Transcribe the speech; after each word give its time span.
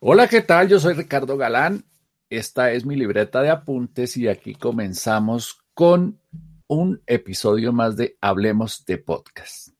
Hola, 0.00 0.28
¿qué 0.28 0.42
tal? 0.42 0.68
Yo 0.68 0.78
soy 0.78 0.94
Ricardo 0.94 1.36
Galán. 1.36 1.84
Esta 2.30 2.70
es 2.70 2.86
mi 2.86 2.94
libreta 2.94 3.42
de 3.42 3.50
apuntes 3.50 4.16
y 4.16 4.28
aquí 4.28 4.54
comenzamos 4.54 5.58
con 5.74 6.20
un 6.68 7.02
episodio 7.08 7.72
más 7.72 7.96
de 7.96 8.16
Hablemos 8.20 8.84
de 8.86 8.98
Podcast. 8.98 9.70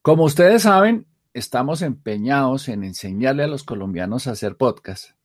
Como 0.00 0.22
ustedes 0.22 0.62
saben, 0.62 1.08
estamos 1.34 1.82
empeñados 1.82 2.68
en 2.68 2.84
enseñarle 2.84 3.42
a 3.42 3.48
los 3.48 3.64
colombianos 3.64 4.28
a 4.28 4.30
hacer 4.30 4.56
podcast, 4.56 5.16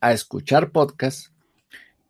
a 0.00 0.12
escuchar 0.12 0.70
podcast 0.70 1.34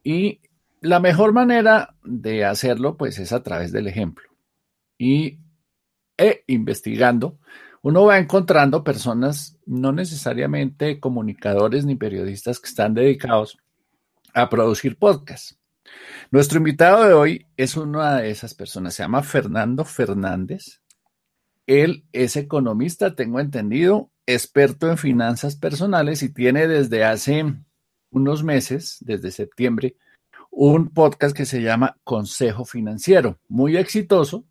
y 0.04 0.43
la 0.82 1.00
mejor 1.00 1.32
manera 1.32 1.96
de 2.04 2.45
hacerlo 2.45 2.98
pues 2.98 3.18
es 3.18 3.32
a 3.32 3.43
través 3.43 3.72
del 3.72 3.86
ejemplo. 3.86 4.29
Y 4.98 5.38
e 6.18 6.45
investigando 6.48 7.38
uno 7.83 8.05
va 8.05 8.19
encontrando 8.19 8.85
personas, 8.85 9.59
no 9.65 9.93
necesariamente 9.93 11.01
comunicadores 11.01 11.84
ni 11.84 11.95
periodistas 11.95 12.61
que 12.61 12.69
están 12.69 12.95
dedicados 12.95 13.59
a 14.34 14.48
producir 14.48 14.98
podcasts. 14.98 15.59
Nuestro 16.30 16.59
invitado 16.59 17.05
de 17.05 17.15
hoy 17.15 17.47
es 17.57 17.77
una 17.77 18.19
de 18.19 18.30
esas 18.30 18.55
personas, 18.55 18.95
se 18.95 19.02
llama 19.02 19.23
Fernando 19.23 19.85
Fernández. 19.85 20.83
Él 21.66 22.05
es 22.12 22.37
economista, 22.37 23.15
tengo 23.15 23.41
entendido, 23.41 24.10
experto 24.27 24.91
en 24.91 24.99
finanzas 24.99 25.57
personales 25.57 26.23
y 26.23 26.33
tiene 26.33 26.69
desde 26.69 27.05
hace 27.05 27.45
unos 28.10 28.45
meses, 28.45 28.99
desde 29.01 29.30
septiembre, 29.30 29.97
un 30.51 30.91
podcast 30.91 31.35
que 31.35 31.47
se 31.47 31.62
llama 31.62 31.97
Consejo 32.05 32.65
Financiero, 32.65 33.38
muy 33.49 33.77
exitoso, 33.77 34.45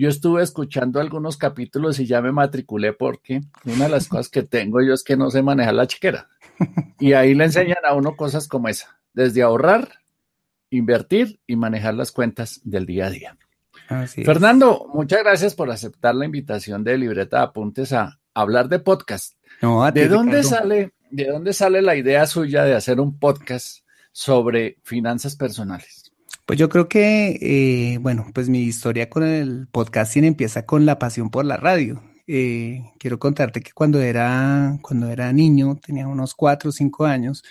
yo 0.00 0.08
estuve 0.08 0.42
escuchando 0.42 0.98
algunos 0.98 1.36
capítulos 1.36 2.00
y 2.00 2.06
ya 2.06 2.22
me 2.22 2.32
matriculé 2.32 2.94
porque 2.94 3.42
una 3.66 3.84
de 3.84 3.90
las 3.90 4.08
cosas 4.08 4.30
que 4.30 4.42
tengo 4.42 4.80
yo 4.80 4.94
es 4.94 5.04
que 5.04 5.14
no 5.14 5.30
sé 5.30 5.42
manejar 5.42 5.74
la 5.74 5.86
chiquera. 5.86 6.26
Y 6.98 7.12
ahí 7.12 7.34
le 7.34 7.44
enseñan 7.44 7.84
a 7.86 7.92
uno 7.92 8.16
cosas 8.16 8.48
como 8.48 8.68
esa, 8.68 8.98
desde 9.12 9.42
ahorrar, 9.42 10.00
invertir 10.70 11.40
y 11.46 11.56
manejar 11.56 11.92
las 11.92 12.12
cuentas 12.12 12.62
del 12.64 12.86
día 12.86 13.08
a 13.08 13.10
día. 13.10 13.36
Fernando, 14.24 14.88
muchas 14.94 15.20
gracias 15.20 15.54
por 15.54 15.70
aceptar 15.70 16.14
la 16.14 16.24
invitación 16.24 16.82
de 16.82 16.96
Libreta 16.96 17.36
de 17.36 17.42
Apuntes 17.42 17.92
a 17.92 18.20
hablar 18.32 18.70
de 18.70 18.78
podcast. 18.78 19.34
¿De 19.92 20.08
dónde 20.08 20.42
sale, 20.44 20.94
de 21.10 21.26
dónde 21.26 21.52
sale 21.52 21.82
la 21.82 21.96
idea 21.96 22.24
suya 22.26 22.64
de 22.64 22.74
hacer 22.74 23.00
un 23.00 23.18
podcast 23.18 23.84
sobre 24.12 24.78
finanzas 24.82 25.36
personales? 25.36 25.99
Pues 26.50 26.58
yo 26.58 26.68
creo 26.68 26.88
que, 26.88 27.38
eh, 27.40 27.98
bueno, 27.98 28.26
pues 28.34 28.48
mi 28.48 28.62
historia 28.62 29.08
con 29.08 29.22
el 29.22 29.68
podcasting 29.68 30.24
empieza 30.24 30.66
con 30.66 30.84
la 30.84 30.98
pasión 30.98 31.30
por 31.30 31.44
la 31.44 31.56
radio. 31.56 32.02
Eh, 32.26 32.90
quiero 32.98 33.20
contarte 33.20 33.60
que 33.60 33.70
cuando 33.70 34.00
era, 34.02 34.76
cuando 34.82 35.08
era 35.10 35.32
niño, 35.32 35.78
tenía 35.80 36.08
unos 36.08 36.34
cuatro 36.34 36.70
o 36.70 36.72
cinco 36.72 37.04
años, 37.04 37.44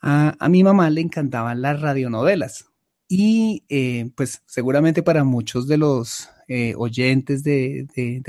a, 0.00 0.36
mi 0.48 0.64
mamá 0.64 0.90
le 0.90 1.02
encantaban 1.02 1.62
las 1.62 1.80
radionovelas. 1.80 2.66
Y 3.06 3.62
eh, 3.68 4.10
pues 4.16 4.42
seguramente 4.44 5.04
para 5.04 5.22
muchos 5.22 5.68
de 5.68 5.76
los 5.76 6.28
oyentes 6.76 7.44
de, 7.44 7.86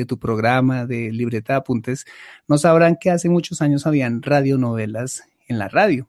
tu 0.07 0.19
programa 0.19 0.85
de 0.85 1.11
Libreta 1.11 1.53
de 1.53 1.57
Apuntes, 1.57 2.05
no 2.47 2.59
sabrán 2.59 2.97
que 3.01 3.09
hace 3.09 3.29
muchos 3.29 3.63
años 3.63 3.87
habían 3.87 4.21
radionovelas 4.21 5.23
en 5.47 5.57
la 5.57 5.69
radio. 5.69 6.07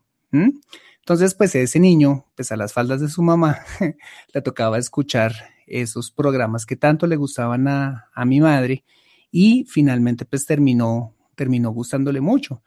Entonces, 1.09 1.35
pues 1.35 1.55
ese 1.55 1.81
niño, 1.81 2.27
pues 2.37 2.53
a 2.53 2.57
las 2.57 2.75
faldas 2.75 3.01
de 3.01 3.09
su 3.09 3.23
mamá, 3.23 3.61
le 4.35 4.43
tocaba 4.43 4.77
escuchar 4.77 5.33
esos 5.67 6.11
programas 6.11 6.67
que 6.67 6.77
tanto 6.77 7.07
le 7.07 7.17
gustaban 7.17 7.67
a, 7.67 8.11
mi 8.27 8.41
madre 8.41 8.85
y 9.31 9.65
finalmente 9.67 10.27
pues 10.27 10.45
terminó, 10.45 11.15
terminó 11.35 11.71
gustándole 11.71 12.21
mucho. 12.21 12.63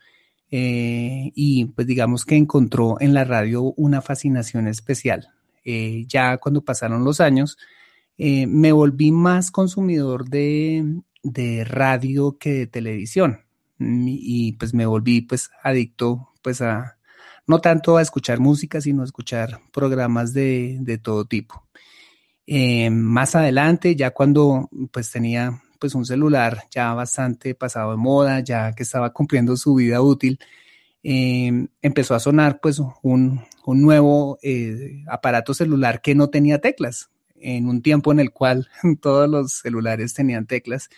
Eh, 0.49 1.31
y 1.35 1.65
pues 1.65 1.85
digamos 1.85 2.25
que 2.25 2.35
encontró 2.35 2.99
en 2.99 3.13
la 3.13 3.25
radio 3.25 3.75
una 3.77 4.01
fascinación 4.01 4.67
especial. 4.67 5.27
Eh, 5.63 6.05
ya 6.07 6.39
cuando 6.39 6.65
pasaron 6.65 7.03
los 7.03 7.21
años, 7.21 7.59
eh, 8.17 8.47
me 8.47 8.71
volví 8.71 9.11
más 9.11 9.51
consumidor 9.51 10.27
de, 10.27 10.83
de, 11.21 11.63
radio 11.63 12.39
que 12.39 12.53
de 12.53 12.65
televisión 12.65 13.41
y 13.77 14.53
pues 14.53 14.73
me 14.73 14.87
volví 14.87 15.21
pues 15.21 15.51
adicto 15.63 16.29
pues 16.41 16.63
a, 16.63 16.97
no 17.47 17.59
tanto 17.59 17.97
a 17.97 18.01
escuchar 18.01 18.39
música, 18.39 18.81
sino 18.81 19.01
a 19.01 19.05
escuchar 19.05 19.59
programas 19.71 20.33
de, 20.33 20.99
todo 21.03 21.25
tipo. 21.25 21.67
Eh, 22.47 22.89
más 22.89 23.35
adelante, 23.35 23.95
ya 23.95 24.11
cuando 24.11 24.69
pues 24.91 25.11
tenía 25.11 25.61
pues 25.79 25.95
un 25.95 26.05
celular 26.05 26.63
ya 26.69 26.93
bastante 26.93 27.55
pasado 27.55 27.91
de 27.91 27.97
moda, 27.97 28.39
ya 28.41 28.73
que 28.73 28.83
estaba 28.83 29.11
cumpliendo 29.11 29.57
su 29.57 29.75
vida 29.75 30.01
útil, 30.01 30.39
eh, 31.03 31.67
empezó 31.81 32.13
a 32.13 32.19
sonar 32.19 32.59
pues 32.61 32.79
un, 33.01 33.41
nuevo 33.65 34.37
eh, 34.43 35.03
aparato 35.07 35.53
celular 35.53 36.01
que 36.01 36.13
no 36.13 36.29
tenía 36.29 36.61
teclas, 36.61 37.09
en 37.35 37.67
un 37.67 37.81
tiempo 37.81 38.11
en 38.11 38.19
el 38.19 38.31
cual 38.31 38.69
todos 39.01 39.29
los 39.29 39.53
celulares 39.53 40.13
tenían 40.13 40.45
teclas 40.45 40.89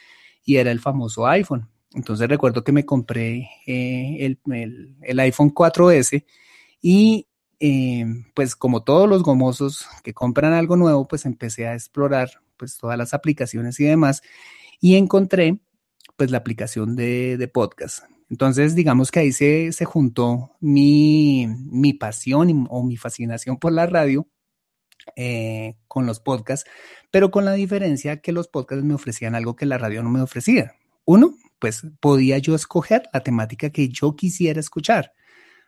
y 0.43 0.57
era 0.57 0.71
el 0.71 0.79
famoso 0.79 1.25
iPhone. 1.27 1.69
Entonces 1.93 2.27
recuerdo 2.27 2.63
que 2.63 2.71
me 2.71 2.85
compré 2.85 3.49
eh, 3.67 4.37
el, 4.45 5.19
iPhone 5.19 5.53
4S 5.53 6.25
y 6.81 7.27
eh, 7.59 8.05
pues 8.33 8.55
como 8.55 8.83
todos 8.83 9.07
los 9.07 9.23
gomosos 9.23 9.85
que 10.03 10.13
compran 10.13 10.53
algo 10.53 10.75
nuevo, 10.75 11.07
pues 11.07 11.25
empecé 11.25 11.67
a 11.67 11.73
explorar 11.73 12.41
pues 12.57 12.77
todas 12.77 12.97
las 12.97 13.13
aplicaciones 13.13 13.79
y 13.79 13.85
demás 13.85 14.21
y 14.79 14.95
encontré 14.95 15.59
pues 16.17 16.31
la 16.31 16.39
aplicación 16.39 16.95
de, 16.95 17.49
podcast. 17.53 18.03
Entonces, 18.29 18.75
digamos 18.75 19.11
que 19.11 19.19
ahí 19.19 19.31
se, 19.31 19.71
se 19.71 19.85
juntó 19.85 20.51
mi, 20.59 21.47
pasión 21.99 22.67
o 22.69 22.83
mi 22.83 22.97
fascinación 22.97 23.57
por 23.57 23.71
la 23.71 23.85
radio 23.85 24.27
eh, 25.15 25.75
con 25.87 26.05
los 26.05 26.19
podcasts, 26.19 26.69
pero 27.11 27.31
con 27.31 27.45
la 27.45 27.53
diferencia 27.53 28.21
que 28.21 28.31
los 28.31 28.47
podcasts 28.47 28.83
me 28.83 28.93
ofrecían 28.93 29.35
algo 29.35 29.55
que 29.55 29.65
la 29.65 29.77
radio 29.77 30.03
no 30.03 30.09
me 30.09 30.21
ofrecía. 30.21 30.75
Uno, 31.05 31.35
pues 31.63 31.87
podía 32.01 32.39
yo 32.39 32.55
escoger 32.55 33.03
la 33.13 33.21
temática 33.21 33.69
que 33.69 33.87
yo 33.87 34.17
quisiera 34.17 34.59
escuchar. 34.59 35.13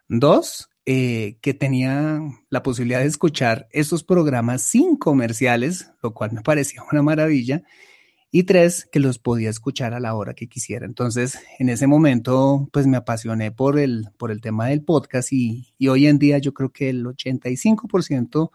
Dos, 0.09 0.69
eh, 0.85 1.37
que 1.39 1.53
tenía 1.53 2.19
la 2.49 2.63
posibilidad 2.63 2.99
de 2.99 3.05
escuchar 3.05 3.69
esos 3.71 4.03
programas 4.03 4.61
sin 4.61 4.97
comerciales, 4.97 5.93
lo 6.03 6.13
cual 6.13 6.33
me 6.33 6.41
parecía 6.41 6.83
una 6.91 7.01
maravilla. 7.01 7.63
Y 8.29 8.43
tres, 8.43 8.89
que 8.91 8.99
los 8.99 9.19
podía 9.19 9.49
escuchar 9.49 9.93
a 9.93 10.01
la 10.01 10.15
hora 10.15 10.33
que 10.33 10.49
quisiera. 10.49 10.85
Entonces, 10.85 11.39
en 11.59 11.69
ese 11.69 11.87
momento, 11.87 12.67
pues 12.73 12.87
me 12.87 12.97
apasioné 12.97 13.53
por 13.53 13.79
el, 13.79 14.09
por 14.17 14.31
el 14.31 14.41
tema 14.41 14.67
del 14.67 14.83
podcast 14.83 15.31
y, 15.31 15.73
y 15.77 15.87
hoy 15.87 16.07
en 16.07 16.19
día 16.19 16.39
yo 16.39 16.53
creo 16.53 16.73
que 16.73 16.89
el 16.89 17.05
85% 17.05 18.51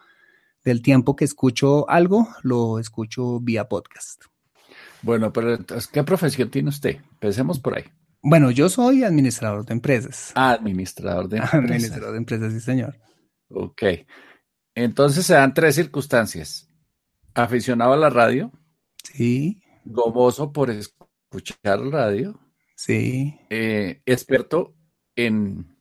del 0.62 0.82
tiempo 0.82 1.16
que 1.16 1.24
escucho 1.24 1.88
algo, 1.88 2.28
lo 2.42 2.78
escucho 2.78 3.40
vía 3.40 3.66
podcast. 3.66 4.24
Bueno, 5.02 5.32
pero 5.32 5.54
entonces, 5.54 5.86
¿qué 5.88 6.02
profesión 6.04 6.50
tiene 6.50 6.68
usted? 6.68 6.98
Pensemos 7.18 7.58
por 7.58 7.76
ahí. 7.76 7.84
Bueno, 8.22 8.50
yo 8.50 8.68
soy 8.68 9.02
administrador 9.04 9.64
de 9.64 9.72
empresas. 9.72 10.32
administrador 10.34 11.28
de 11.28 11.36
empresas. 11.38 11.64
Administrador 11.64 12.12
de 12.12 12.18
empresas, 12.18 12.52
sí, 12.52 12.60
señor. 12.60 12.96
Ok. 13.48 13.82
Entonces 14.74 15.26
se 15.26 15.34
dan 15.34 15.54
tres 15.54 15.74
circunstancias. 15.74 16.68
Aficionado 17.34 17.92
a 17.92 17.96
la 17.96 18.10
radio. 18.10 18.52
Sí. 19.02 19.62
Gomoso 19.84 20.52
por 20.52 20.70
escuchar 20.70 21.80
radio. 21.90 22.38
Sí. 22.76 23.38
Eh, 23.48 24.02
experto 24.06 24.74
en 25.16 25.76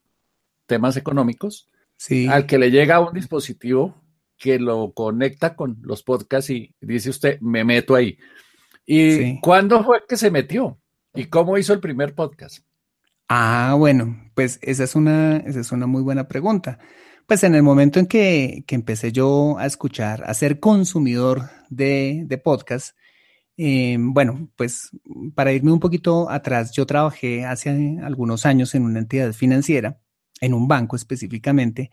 temas 0.65 0.97
económicos. 0.97 1.69
Sí. 1.97 2.27
Al 2.27 2.45
que 2.45 2.57
le 2.57 2.71
llega 2.71 2.99
un 2.99 3.13
dispositivo 3.13 4.01
que 4.37 4.57
lo 4.57 4.93
conecta 4.93 5.55
con 5.55 5.77
los 5.81 6.01
podcasts 6.01 6.49
y 6.49 6.73
dice 6.79 7.09
usted, 7.09 7.39
me 7.41 7.65
meto 7.65 7.93
ahí. 7.95 8.17
¿Y 8.91 9.39
cuándo 9.39 9.83
fue 9.83 10.01
que 10.09 10.17
se 10.17 10.31
metió? 10.31 10.79
¿Y 11.13 11.25
cómo 11.25 11.59
hizo 11.59 11.73
el 11.73 11.79
primer 11.79 12.15
podcast? 12.15 12.65
Ah, 13.27 13.75
bueno, 13.77 14.31
pues 14.33 14.57
esa 14.63 14.83
es 14.83 14.95
una, 14.95 15.37
esa 15.37 15.59
es 15.59 15.71
una 15.71 15.85
muy 15.85 16.01
buena 16.01 16.27
pregunta. 16.27 16.79
Pues 17.27 17.43
en 17.43 17.53
el 17.53 17.61
momento 17.61 17.99
en 17.99 18.07
que, 18.07 18.65
empecé 18.67 19.11
yo 19.11 19.59
a 19.59 19.67
escuchar, 19.67 20.23
a 20.25 20.33
ser 20.33 20.59
consumidor 20.59 21.51
de, 21.69 22.23
de 22.25 22.37
podcast, 22.39 22.97
eh, 23.57 23.95
bueno, 23.99 24.49
pues 24.55 24.89
para 25.35 25.53
irme 25.53 25.71
un 25.71 25.79
poquito 25.79 26.27
atrás, 26.27 26.71
yo 26.71 26.87
trabajé 26.87 27.45
hace 27.45 27.99
algunos 28.01 28.47
años 28.47 28.73
en 28.73 28.85
una 28.85 28.97
entidad 28.97 29.33
financiera, 29.33 30.01
en 30.41 30.55
un 30.55 30.67
banco 30.67 30.95
específicamente, 30.95 31.91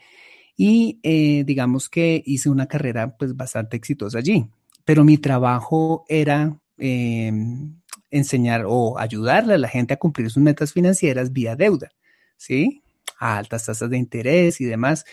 y 0.57 0.99
eh, 1.03 1.45
digamos 1.45 1.91
que 1.91 2.23
hice 2.25 2.49
una 2.49 2.69
carrera 2.69 3.19
pues 3.19 3.37
bastante 3.37 3.77
exitosa 3.77 4.17
allí, 4.17 4.49
pero 4.87 5.05
mi 5.05 5.19
trabajo 5.19 6.07
era 6.09 6.59
Em, 6.79 7.81
enseñar 8.11 8.65
o 8.67 8.99
ayudarle 8.99 9.55
a 9.55 9.59
la 9.59 9.69
gente 9.69 9.95
a 9.95 9.99
cumplir 9.99 10.31
sus 10.31 10.43
metas 10.43 10.73
financieras 10.73 11.33
vía 11.33 11.57
deuda, 11.57 11.91
¿sí? 12.37 12.83
A 13.19 13.39
altas 13.39 13.67
tasas 13.67 13.91
de 13.91 13.99
interés 13.99 14.61
y 14.61 14.65
demás. 14.65 15.05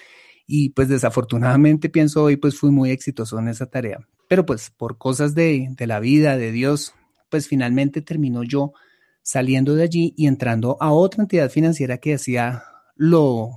Y 0.45 0.69
pues 0.69 0.89
desafortunadamente 0.89 1.89
pienso 1.89 2.23
hoy 2.23 2.37
pues 2.37 2.57
fui 2.57 2.71
muy 2.71 2.91
exitoso 2.91 3.39
en 3.39 3.47
esa 3.47 3.65
tarea. 3.65 3.99
Pero 4.27 4.45
pues 4.45 4.69
por 4.69 4.97
cosas 4.97 5.35
de, 5.35 5.67
de 5.71 5.87
la 5.87 5.99
vida, 5.99 6.37
de 6.37 6.51
Dios, 6.51 6.93
pues 7.29 7.47
finalmente 7.47 8.01
terminó 8.01 8.43
yo 8.43 8.73
saliendo 9.21 9.73
de 9.75 9.83
allí 9.83 10.13
y 10.17 10.27
entrando 10.27 10.77
a 10.81 10.91
otra 10.91 11.23
entidad 11.23 11.49
financiera 11.49 11.97
que 11.97 12.15
hacía 12.15 12.63
lo 12.95 13.51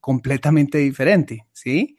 completamente 0.00 0.78
diferente, 0.78 1.46
¿sí? 1.52 1.96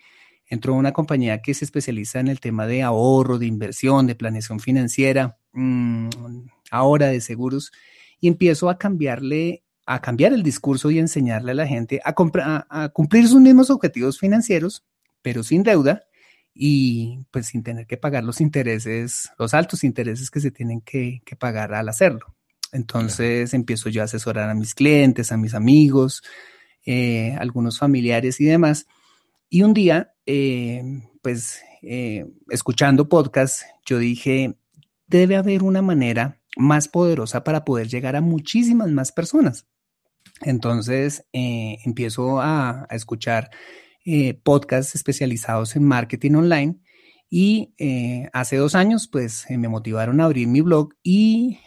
Entró 0.48 0.74
a 0.74 0.78
una 0.78 0.94
compañía 0.94 1.42
que 1.42 1.54
se 1.54 1.66
especializa 1.66 2.20
en 2.20 2.28
el 2.28 2.40
tema 2.40 2.68
de 2.68 2.84
ahorro, 2.84 3.38
de 3.38 3.46
inversión, 3.46 4.08
de 4.08 4.16
planeación 4.16 4.60
financiera, 4.60 5.38
mmm, 5.54 6.10
ahora 6.70 7.08
de 7.08 7.22
seguros, 7.22 7.72
y 8.20 8.28
empiezo 8.28 8.70
a 8.70 8.78
cambiarle, 8.78 9.64
a 9.86 10.00
cambiar 10.00 10.34
el 10.34 10.44
discurso 10.44 10.92
y 10.92 11.00
enseñarle 11.00 11.52
a 11.52 11.56
la 11.56 11.68
gente 11.68 12.02
a, 12.04 12.14
a, 12.16 12.84
a 12.84 12.90
cumplir 12.90 13.28
sus 13.28 13.42
mismos 13.42 13.70
objetivos 13.70 14.20
financieros, 14.20 14.86
pero 15.22 15.44
sin 15.44 15.64
deuda 15.64 16.04
y 16.54 17.26
pues 17.32 17.48
sin 17.48 17.64
tener 17.64 17.88
que 17.88 17.98
pagar 17.98 18.24
los 18.24 18.42
intereses, 18.42 19.32
los 19.40 19.54
altos 19.54 19.84
intereses 19.84 20.30
que 20.30 20.40
se 20.40 20.52
tienen 20.52 20.82
que, 20.82 21.22
que 21.26 21.36
pagar 21.36 21.74
al 21.74 21.90
hacerlo. 21.90 22.36
Entonces 22.72 23.54
empiezo 23.54 23.90
yo 23.90 24.02
a 24.02 24.06
asesorar 24.06 24.50
a 24.50 24.56
mis 24.56 24.74
clientes, 24.74 25.32
a 25.32 25.38
mis 25.38 25.54
amigos, 25.54 26.24
eh, 26.86 27.36
algunos 27.40 27.78
familiares 27.78 28.40
y 28.40 28.46
demás. 28.46 28.88
Y 29.50 29.64
un 29.64 29.74
día, 29.74 30.14
eh, 30.26 31.02
pues 31.22 31.62
eh, 31.82 32.26
escuchando 32.50 33.10
podcast, 33.10 33.64
yo 33.86 33.98
dije, 33.98 34.56
debe 35.12 35.36
haber 35.36 35.62
una 35.62 35.82
manera 35.82 36.40
más 36.58 36.88
poderosa 36.88 37.44
para 37.44 37.64
poder 37.66 37.88
llegar 37.88 38.16
a 38.16 38.22
muchísimas 38.22 38.90
más 38.90 39.12
personas. 39.12 39.68
Entonces 40.42 41.26
empiezo 41.32 42.42
a, 42.42 42.88
a 42.90 42.96
escuchar 42.96 43.52
podcasts 44.44 44.96
especializados 44.96 45.76
en 45.76 45.84
marketing 45.84 46.34
online 46.34 46.80
y 47.30 47.74
hace 48.34 48.58
dos 48.58 48.74
años 48.74 49.08
pues 49.08 49.46
me 49.50 49.70
motivaron 49.70 50.20
a 50.20 50.26
abrir 50.26 50.48
mi 50.48 50.62
blog 50.62 50.96
y 51.04 51.60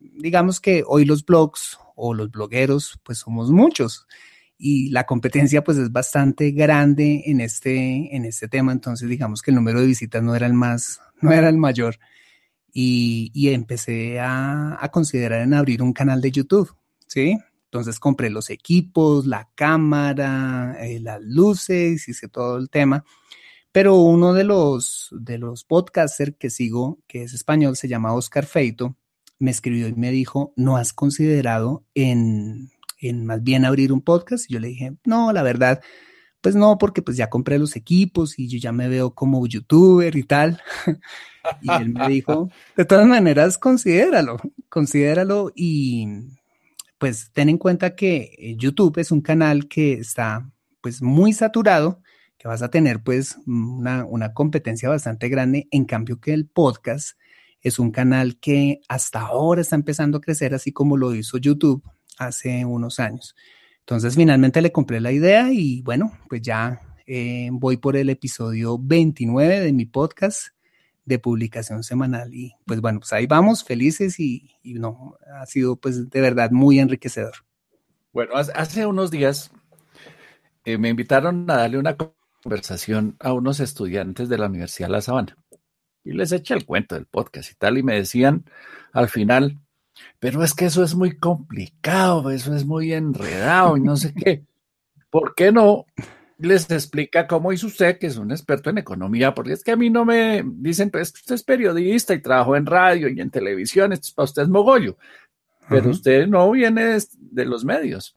digamos 0.00 0.60
que 0.60 0.84
hoy 0.86 1.04
los 1.04 1.24
blogs 1.24 1.78
o 1.96 2.14
los 2.14 2.30
blogueros, 2.30 3.00
pues 3.04 3.18
somos 3.18 3.50
muchos 3.50 4.06
y 4.56 4.90
la 4.90 5.04
competencia 5.04 5.64
pues 5.64 5.78
es 5.78 5.90
bastante 5.90 6.50
grande 6.50 7.22
en 7.26 7.40
este, 7.40 8.14
en 8.14 8.24
este 8.24 8.46
tema, 8.46 8.72
entonces 8.72 9.08
digamos 9.08 9.42
que 9.42 9.50
el 9.50 9.56
número 9.56 9.80
de 9.80 9.86
visitas 9.86 10.22
no 10.22 10.34
era 10.34 10.46
el 10.46 10.54
más, 10.54 11.00
no 11.20 11.32
era 11.32 11.48
el 11.48 11.56
mayor 11.56 11.98
y, 12.72 13.48
empecé 13.48 14.20
a, 14.20 14.78
a, 14.80 14.88
considerar 14.90 15.42
en 15.42 15.54
abrir 15.54 15.82
un 15.82 15.92
canal 15.92 16.20
de 16.20 16.30
YouTube, 16.30 16.74
¿sí? 17.06 17.38
Entonces 17.64 18.00
compré 18.00 18.30
los 18.30 18.50
equipos, 18.50 19.26
la 19.26 19.48
cámara, 19.54 20.76
eh, 20.80 20.98
las 20.98 21.22
luces, 21.22 22.08
hice 22.08 22.28
todo 22.28 22.58
el 22.58 22.68
tema. 22.68 23.04
Pero 23.70 23.94
uno 23.96 24.32
de 24.32 24.42
los, 24.42 25.08
de 25.12 25.38
los 25.38 25.64
podcasters 25.64 26.34
que 26.36 26.50
sigo, 26.50 26.98
que 27.06 27.22
es 27.22 27.32
español, 27.32 27.76
se 27.76 27.86
llama 27.86 28.12
Oscar 28.12 28.44
Feito, 28.44 28.96
me 29.38 29.52
escribió 29.52 29.86
y 29.86 29.92
me 29.92 30.10
dijo, 30.10 30.52
¿no 30.56 30.76
has 30.76 30.92
considerado 30.92 31.84
en, 31.94 32.70
en 32.98 33.24
más 33.24 33.42
bien 33.42 33.64
abrir 33.64 33.92
un 33.92 34.00
podcast? 34.00 34.50
Y 34.50 34.54
yo 34.54 34.60
le 34.60 34.68
dije, 34.68 34.96
no, 35.04 35.32
la 35.32 35.44
verdad, 35.44 35.80
pues 36.40 36.54
no, 36.54 36.78
porque 36.78 37.02
pues 37.02 37.16
ya 37.16 37.28
compré 37.28 37.58
los 37.58 37.76
equipos 37.76 38.38
y 38.38 38.48
yo 38.48 38.58
ya 38.58 38.72
me 38.72 38.88
veo 38.88 39.14
como 39.14 39.46
youtuber 39.46 40.16
y 40.16 40.22
tal. 40.22 40.60
y 41.62 41.70
él 41.72 41.90
me 41.90 42.08
dijo, 42.08 42.50
de 42.76 42.84
todas 42.84 43.06
maneras, 43.06 43.58
considéralo, 43.58 44.38
considéralo 44.68 45.52
y 45.54 46.06
pues 46.98 47.30
ten 47.32 47.48
en 47.48 47.58
cuenta 47.58 47.94
que 47.94 48.34
eh, 48.38 48.56
YouTube 48.56 48.98
es 48.98 49.10
un 49.10 49.22
canal 49.22 49.68
que 49.68 49.94
está 49.94 50.50
pues 50.82 51.02
muy 51.02 51.32
saturado, 51.32 52.02
que 52.38 52.48
vas 52.48 52.62
a 52.62 52.70
tener 52.70 53.02
pues 53.02 53.38
una, 53.46 54.04
una 54.04 54.32
competencia 54.34 54.88
bastante 54.88 55.28
grande, 55.28 55.68
en 55.70 55.84
cambio 55.84 56.20
que 56.20 56.32
el 56.32 56.46
podcast 56.46 57.18
es 57.62 57.78
un 57.78 57.90
canal 57.90 58.38
que 58.38 58.80
hasta 58.88 59.20
ahora 59.20 59.60
está 59.60 59.76
empezando 59.76 60.18
a 60.18 60.20
crecer, 60.20 60.54
así 60.54 60.72
como 60.72 60.96
lo 60.96 61.14
hizo 61.14 61.38
YouTube 61.38 61.82
hace 62.18 62.64
unos 62.64 63.00
años. 63.00 63.34
Entonces 63.80 64.14
finalmente 64.14 64.62
le 64.62 64.72
compré 64.72 65.00
la 65.00 65.12
idea 65.12 65.52
y 65.52 65.82
bueno, 65.82 66.12
pues 66.28 66.42
ya 66.42 66.80
eh, 67.06 67.48
voy 67.52 67.76
por 67.76 67.96
el 67.96 68.08
episodio 68.08 68.78
29 68.78 69.60
de 69.60 69.72
mi 69.72 69.86
podcast 69.86 70.48
de 71.04 71.18
publicación 71.18 71.82
semanal 71.82 72.32
y 72.32 72.54
pues 72.66 72.80
bueno, 72.80 73.00
pues 73.00 73.12
ahí 73.12 73.26
vamos, 73.26 73.64
felices 73.64 74.20
y, 74.20 74.48
no, 74.62 75.16
ha 75.34 75.44
sido 75.46 75.76
pues 75.76 76.08
de 76.08 76.20
verdad 76.20 76.50
muy 76.52 76.78
enriquecedor. 76.78 77.34
Bueno, 78.12 78.34
hace 78.34 78.86
unos 78.86 79.10
días 79.10 79.50
eh, 80.64 80.78
me 80.78 80.88
invitaron 80.88 81.50
a 81.50 81.56
darle 81.56 81.78
una 81.78 81.96
conversación 82.42 83.16
a 83.18 83.32
unos 83.32 83.60
estudiantes 83.60 84.28
de 84.28 84.38
la 84.38 84.46
Universidad 84.46 84.88
de 84.88 84.92
La 84.92 85.00
Sabana 85.00 85.36
y 86.04 86.12
les 86.12 86.32
eché 86.32 86.54
el 86.54 86.64
cuento 86.64 86.94
del 86.94 87.06
podcast 87.06 87.50
y 87.52 87.54
tal, 87.54 87.78
y 87.78 87.82
me 87.82 87.94
decían 87.94 88.44
al 88.92 89.08
final, 89.08 89.58
pero 90.18 90.42
es 90.44 90.54
que 90.54 90.66
eso 90.66 90.82
es 90.82 90.94
muy 90.94 91.16
complicado, 91.16 92.30
eso 92.30 92.54
es 92.54 92.64
muy 92.64 92.92
enredado 92.92 93.76
y 93.76 93.80
no 93.80 93.96
sé 93.96 94.12
qué. 94.14 94.44
¿Por 95.10 95.34
qué 95.34 95.50
no 95.50 95.86
les 96.38 96.70
explica 96.70 97.26
cómo 97.26 97.52
hizo 97.52 97.66
usted, 97.66 97.98
que 97.98 98.06
es 98.06 98.16
un 98.16 98.30
experto 98.30 98.70
en 98.70 98.78
economía? 98.78 99.34
Porque 99.34 99.52
es 99.52 99.64
que 99.64 99.72
a 99.72 99.76
mí 99.76 99.90
no 99.90 100.04
me 100.04 100.42
dicen, 100.44 100.90
pues 100.90 101.12
usted 101.14 101.34
es 101.34 101.42
periodista 101.42 102.14
y 102.14 102.20
trabajó 102.20 102.56
en 102.56 102.66
radio 102.66 103.08
y 103.08 103.20
en 103.20 103.30
televisión, 103.30 103.92
esto 103.92 104.06
es 104.08 104.12
para 104.12 104.24
usted 104.24 104.42
es 104.42 104.48
mogollo, 104.48 104.96
pero 105.68 105.90
usted 105.90 106.26
no 106.26 106.50
viene 106.50 106.98
de 107.18 107.44
los 107.44 107.64
medios. 107.64 108.16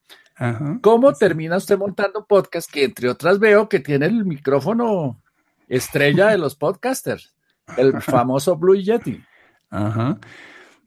¿Cómo 0.81 1.13
termina 1.13 1.57
usted 1.57 1.77
montando 1.77 2.25
podcast 2.25 2.69
que 2.69 2.83
entre 2.83 3.09
otras 3.09 3.39
veo 3.39 3.69
que 3.69 3.79
tiene 3.79 4.07
el 4.07 4.25
micrófono 4.25 5.21
estrella 5.69 6.29
de 6.29 6.37
los 6.37 6.55
podcasters? 6.55 7.33
El 7.77 7.93
famoso 8.01 8.57
Blue 8.57 8.75
Yeti. 8.75 9.23
Ajá. 9.69 10.17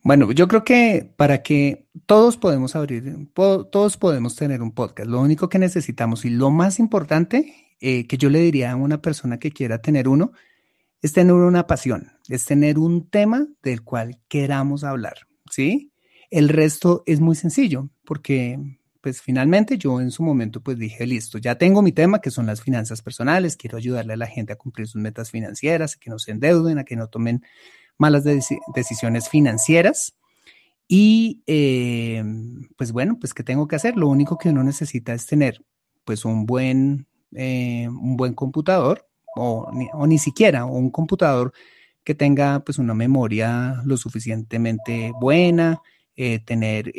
Bueno, 0.07 0.31
yo 0.31 0.47
creo 0.47 0.63
que 0.63 1.13
para 1.17 1.43
que 1.43 1.89
todos 2.07 2.37
podemos 2.37 2.77
abrir, 2.77 3.29
todos 3.35 3.97
podemos 3.97 4.37
tener 4.37 4.63
un 4.63 4.71
podcast. 4.71 5.11
Lo 5.11 5.21
único 5.21 5.49
que 5.49 5.59
necesitamos 5.59 6.25
y 6.25 6.31
lo 6.31 6.53
más 6.53 6.79
importante 6.79 7.75
eh, 7.81 8.07
que 8.07 8.17
yo 8.17 8.31
le 8.31 8.39
diría 8.39 8.71
a 8.71 8.77
una 8.77 9.03
persona 9.03 9.41
que 9.41 9.51
quiera 9.51 9.83
tener 9.83 10.07
uno 10.07 10.31
es 11.03 11.13
tener 11.13 11.35
una 11.35 11.67
pasión, 11.67 12.13
es 12.29 12.45
tener 12.45 12.79
un 12.79 13.11
tema 13.11 13.49
del 13.65 13.83
cual 13.83 14.21
queramos 14.29 14.85
hablar, 14.85 15.27
¿sí? 15.51 15.91
El 16.31 16.51
resto 16.51 17.03
es 17.05 17.19
muy 17.19 17.35
sencillo 17.35 17.91
porque 18.05 18.61
pues 19.01 19.21
finalmente 19.21 19.77
yo 19.77 20.01
en 20.01 20.13
su 20.13 20.23
momento 20.23 20.63
pues 20.63 20.79
dije, 20.79 21.05
listo, 21.05 21.39
ya 21.39 21.57
tengo 21.57 21.83
mi 21.83 21.91
tema 21.91 22.21
que 22.21 22.31
son 22.31 22.47
las 22.47 22.63
finanzas 22.63 23.03
personales, 23.03 23.57
quiero 23.57 23.77
ayudarle 23.77 24.13
a 24.13 24.17
la 24.17 24.29
gente 24.29 24.53
a 24.53 24.57
cumplir 24.57 24.87
sus 24.87 25.03
metas 25.03 25.33
financieras, 25.33 25.97
a 25.97 25.99
que 25.99 26.11
no 26.11 26.21
se 26.21 26.31
endeuden, 26.31 26.79
a 26.79 26.85
que 26.85 26.95
no 26.95 27.09
tomen 27.09 27.43
malas 27.99 28.25
de 28.25 28.43
decisiones 28.75 29.29
financieras. 29.29 30.17
Y 30.89 31.43
eh, 31.47 32.23
pues 32.77 32.93
bueno, 32.93 33.19
pues 33.19 33.35
¿qué 33.35 33.43
tengo 33.43 33.67
que 33.67 33.77
hacer? 33.77 33.97
Lo 33.97 34.09
único 34.09 34.39
que 34.39 34.51
uno 34.51 34.63
necesita 34.63 35.15
es 35.15 35.27
tener 35.27 35.65
pues 36.05 36.25
un 36.25 36.47
buen, 36.47 37.09
eh, 37.35 37.89
un 37.89 38.17
buen 38.17 38.35
computador 38.35 39.07
o 39.35 39.69
ni, 39.73 39.89
o 39.93 40.07
ni 40.07 40.19
siquiera 40.19 40.65
un 40.65 40.91
computador 40.91 41.53
que 42.05 42.15
tenga 42.15 42.61
pues 42.61 42.79
una 42.79 42.95
memoria 42.95 43.83
lo 43.85 43.97
suficientemente 43.97 45.13
buena, 45.21 45.83
eh, 46.15 46.39
tener 46.39 46.93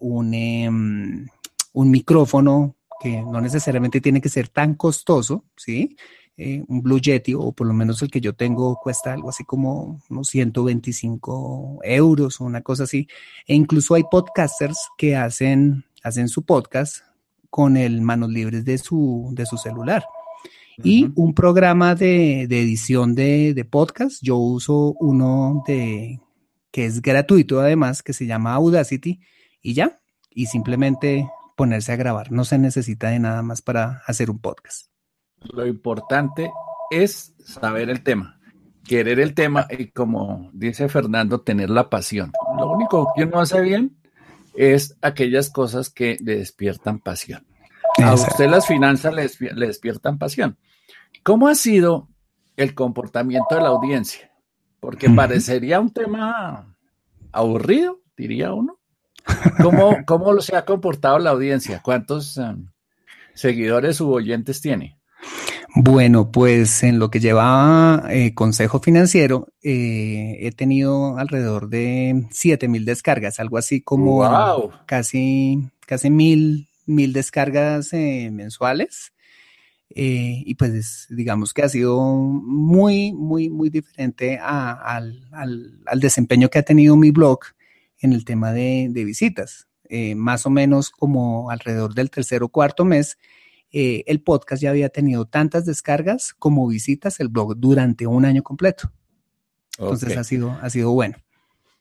un, 0.00 1.30
un 1.74 1.90
micrófono 1.90 2.76
que 2.98 3.20
no 3.22 3.40
necesariamente 3.42 4.00
tiene 4.00 4.22
que 4.22 4.30
ser 4.30 4.48
tan 4.48 4.74
costoso, 4.74 5.44
¿sí? 5.56 5.96
Eh, 6.36 6.64
un 6.66 6.82
Blue 6.82 7.00
Yeti, 7.00 7.32
o 7.34 7.52
por 7.52 7.66
lo 7.66 7.74
menos 7.74 8.02
el 8.02 8.10
que 8.10 8.20
yo 8.20 8.34
tengo, 8.34 8.76
cuesta 8.82 9.12
algo 9.12 9.30
así 9.30 9.44
como 9.44 10.00
unos 10.10 10.28
125 10.28 11.80
euros 11.84 12.40
o 12.40 12.44
una 12.44 12.62
cosa 12.62 12.84
así. 12.84 13.06
E 13.46 13.54
incluso 13.54 13.94
hay 13.94 14.02
podcasters 14.10 14.78
que 14.98 15.14
hacen, 15.14 15.84
hacen 16.02 16.28
su 16.28 16.44
podcast 16.44 16.98
con 17.50 17.76
el 17.76 18.00
manos 18.00 18.30
libres 18.30 18.64
de 18.64 18.78
su, 18.78 19.30
de 19.32 19.46
su 19.46 19.56
celular. 19.58 20.04
Uh 20.78 20.82
-huh. 20.82 20.86
Y 20.86 21.12
un 21.14 21.34
programa 21.34 21.94
de, 21.94 22.46
de 22.48 22.62
edición 22.62 23.14
de, 23.14 23.54
de, 23.54 23.64
podcast, 23.64 24.20
yo 24.20 24.36
uso 24.36 24.94
uno 24.98 25.62
de 25.68 26.20
que 26.72 26.86
es 26.86 27.00
gratuito 27.00 27.60
además, 27.60 28.02
que 28.02 28.12
se 28.12 28.26
llama 28.26 28.54
Audacity, 28.54 29.20
y 29.62 29.74
ya, 29.74 30.00
y 30.30 30.46
simplemente 30.46 31.28
ponerse 31.56 31.92
a 31.92 31.96
grabar. 31.96 32.32
No 32.32 32.44
se 32.44 32.58
necesita 32.58 33.10
de 33.10 33.20
nada 33.20 33.42
más 33.42 33.62
para 33.62 34.02
hacer 34.08 34.30
un 34.30 34.40
podcast. 34.40 34.93
Lo 35.52 35.66
importante 35.66 36.50
es 36.90 37.34
saber 37.38 37.90
el 37.90 38.02
tema, 38.02 38.38
querer 38.84 39.20
el 39.20 39.34
tema 39.34 39.66
y 39.70 39.88
como 39.88 40.50
dice 40.52 40.88
Fernando, 40.88 41.40
tener 41.40 41.70
la 41.70 41.90
pasión. 41.90 42.32
Lo 42.56 42.70
único 42.70 43.12
que 43.14 43.24
uno 43.24 43.40
hace 43.40 43.60
bien 43.60 43.96
es 44.54 44.96
aquellas 45.02 45.50
cosas 45.50 45.90
que 45.90 46.16
le 46.20 46.36
despiertan 46.36 47.00
pasión. 47.00 47.46
A 48.02 48.14
usted 48.14 48.48
las 48.48 48.66
finanzas 48.66 49.14
le, 49.14 49.30
le 49.54 49.66
despiertan 49.66 50.18
pasión. 50.18 50.58
¿Cómo 51.22 51.48
ha 51.48 51.54
sido 51.54 52.08
el 52.56 52.74
comportamiento 52.74 53.54
de 53.54 53.60
la 53.62 53.68
audiencia? 53.68 54.30
Porque 54.80 55.08
parecería 55.08 55.80
un 55.80 55.90
tema 55.90 56.76
aburrido, 57.32 58.00
diría 58.16 58.52
uno. 58.52 58.78
¿Cómo, 59.62 59.96
cómo 60.06 60.38
se 60.40 60.56
ha 60.56 60.64
comportado 60.64 61.18
la 61.18 61.30
audiencia? 61.30 61.80
¿Cuántos 61.82 62.36
um, 62.36 62.68
seguidores 63.32 64.00
u 64.00 64.12
oyentes 64.12 64.60
tiene? 64.60 64.98
Bueno, 65.76 66.30
pues 66.30 66.84
en 66.84 67.00
lo 67.00 67.10
que 67.10 67.18
lleva 67.18 68.04
eh, 68.08 68.32
Consejo 68.32 68.78
Financiero, 68.78 69.48
eh, 69.62 70.36
he 70.40 70.52
tenido 70.52 71.18
alrededor 71.18 71.68
de 71.68 72.26
7 72.30 72.68
mil 72.68 72.84
descargas, 72.84 73.40
algo 73.40 73.58
así 73.58 73.80
como 73.80 74.18
wow. 74.18 74.70
casi, 74.86 75.68
casi 75.84 76.10
mil, 76.10 76.68
mil 76.86 77.12
descargas 77.12 77.92
eh, 77.92 78.30
mensuales. 78.32 79.12
Y 79.96 80.54
pues 80.56 81.06
digamos 81.10 81.54
que 81.54 81.62
ha 81.62 81.68
sido 81.68 82.00
muy, 82.02 83.12
muy, 83.12 83.48
muy 83.48 83.70
diferente 83.70 84.40
al, 84.42 85.28
desempeño 85.96 86.48
que 86.50 86.58
ha 86.58 86.62
tenido 86.62 86.96
mi 86.96 87.12
blog 87.12 87.40
en 88.00 88.12
el 88.12 88.24
tema 88.24 88.52
de, 88.52 88.90
visitas. 88.92 89.68
Eh, 89.88 90.14
más 90.14 90.46
o 90.46 90.50
menos 90.50 90.90
como 90.90 91.50
alrededor 91.50 91.94
del 91.94 92.10
tercer 92.10 92.42
o 92.42 92.48
cuarto 92.48 92.84
mes, 92.84 93.18
el 93.74 94.22
podcast 94.22 94.62
ya 94.62 94.70
había 94.70 94.88
tenido 94.88 95.26
tantas 95.26 95.66
descargas 95.66 96.32
como 96.34 96.66
visitas 96.68 97.18
el 97.20 97.28
blog 97.28 97.56
durante 97.56 98.06
un 98.06 98.24
año 98.24 98.42
completo. 98.42 98.92
Entonces 99.78 100.16
ha, 100.16 100.24
sido, 100.24 100.56
ha 100.62 100.70
sido 100.70 100.92
bueno. 100.92 101.16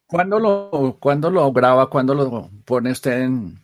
¿Cuándo 0.07 0.39
lo, 0.39 0.97
¿Cuándo 0.99 1.29
lo 1.29 1.51
graba? 1.51 1.89
¿Cuándo 1.89 2.13
lo 2.13 2.49
pone 2.65 2.91
usted 2.91 3.21
en, 3.21 3.59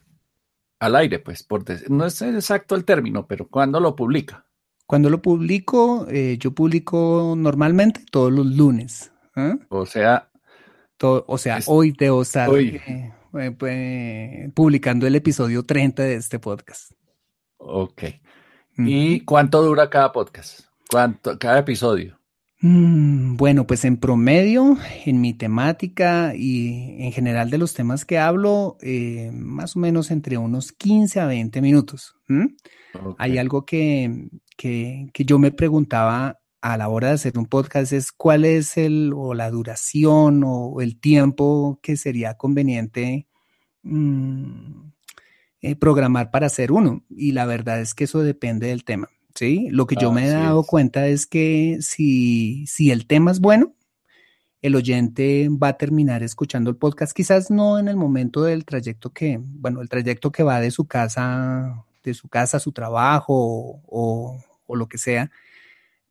al 0.79 0.95
aire? 0.95 1.19
Pues 1.19 1.43
por, 1.43 1.63
no 1.89 2.05
es 2.05 2.21
exacto 2.21 2.75
el 2.75 2.86
término, 2.86 3.27
pero 3.27 3.48
¿cuándo 3.48 3.79
lo 3.79 3.95
publica? 3.95 4.45
Cuando 4.86 5.09
lo 5.09 5.21
publico, 5.21 6.07
eh, 6.09 6.38
yo 6.39 6.51
publico 6.51 7.36
normalmente 7.38 8.03
todos 8.09 8.31
los 8.31 8.45
lunes. 8.48 9.12
¿eh? 9.36 9.55
O 9.69 9.86
sea, 9.86 10.31
o 11.01 11.38
sea, 11.38 11.59
hoy 11.67 11.91
debo 11.91 12.24
estar 12.24 12.50
eh, 12.51 13.12
pues, 13.57 14.51
publicando 14.53 15.05
el 15.05 15.15
episodio 15.15 15.63
30 15.63 16.03
de 16.03 16.15
este 16.15 16.39
podcast. 16.39 16.91
Ok. 17.59 18.03
¿Y 18.77 19.21
cuánto 19.21 19.61
dura 19.61 19.89
cada 19.89 20.11
podcast? 20.11 20.61
¿Cuánto, 20.89 21.37
cada 21.37 21.59
episodio? 21.59 22.19
Mm, 22.61 23.37
bueno, 23.37 23.65
pues 23.67 23.85
en 23.85 23.97
promedio, 23.97 24.77
en 25.05 25.21
mi 25.21 25.33
temática 25.33 26.33
y 26.35 26.97
en 27.03 27.11
general 27.11 27.49
de 27.49 27.57
los 27.57 27.73
temas 27.73 28.05
que 28.05 28.17
hablo, 28.17 28.77
eh, 28.81 29.31
más 29.33 29.75
o 29.75 29.79
menos 29.79 30.11
entre 30.11 30.37
unos 30.37 30.71
15 30.71 31.19
a 31.19 31.27
20 31.27 31.61
minutos. 31.61 32.15
Hay 33.17 33.37
algo 33.37 33.65
que, 33.65 34.29
que, 34.57 35.09
yo 35.13 35.39
me 35.39 35.51
preguntaba 35.51 36.39
a 36.61 36.77
la 36.77 36.89
hora 36.89 37.09
de 37.09 37.13
hacer 37.13 37.37
un 37.37 37.45
podcast 37.45 37.93
es 37.93 38.11
cuál 38.11 38.43
es 38.43 38.77
el 38.77 39.13
o 39.15 39.33
la 39.33 39.49
duración 39.49 40.43
o 40.45 40.81
el 40.81 40.99
tiempo 40.99 41.79
que 41.81 41.95
sería 41.95 42.35
conveniente 42.35 43.27
mm, 43.83 44.89
eh, 45.61 45.75
programar 45.75 46.31
para 46.31 46.47
hacer 46.47 46.71
uno. 46.71 47.03
Y 47.09 47.33
la 47.33 47.45
verdad 47.45 47.81
es 47.81 47.93
que 47.93 48.05
eso 48.05 48.21
depende 48.21 48.67
del 48.67 48.83
tema. 48.83 49.09
¿sí? 49.35 49.67
Lo 49.71 49.87
que 49.87 49.95
yo 49.95 50.11
me 50.11 50.27
he 50.27 50.29
dado 50.29 50.63
cuenta 50.63 51.07
es 51.07 51.25
que 51.25 51.77
si, 51.81 52.65
si 52.67 52.91
el 52.91 53.05
tema 53.05 53.31
es 53.31 53.39
bueno, 53.39 53.73
el 54.61 54.75
oyente 54.75 55.49
va 55.49 55.69
a 55.69 55.77
terminar 55.77 56.23
escuchando 56.23 56.69
el 56.69 56.75
podcast, 56.75 57.13
quizás 57.13 57.49
no 57.49 57.79
en 57.79 57.87
el 57.87 57.95
momento 57.95 58.43
del 58.43 58.65
trayecto 58.65 59.11
que, 59.11 59.39
bueno, 59.41 59.81
el 59.81 59.89
trayecto 59.89 60.31
que 60.31 60.43
va 60.43 60.59
de 60.59 60.71
su 60.71 60.85
casa, 60.85 61.85
de 62.03 62.13
su 62.13 62.27
casa 62.27 62.57
a 62.57 62.59
su 62.59 62.71
trabajo 62.71 63.81
o, 63.87 64.43
lo 64.67 64.87
que 64.87 64.97
sea. 64.97 65.31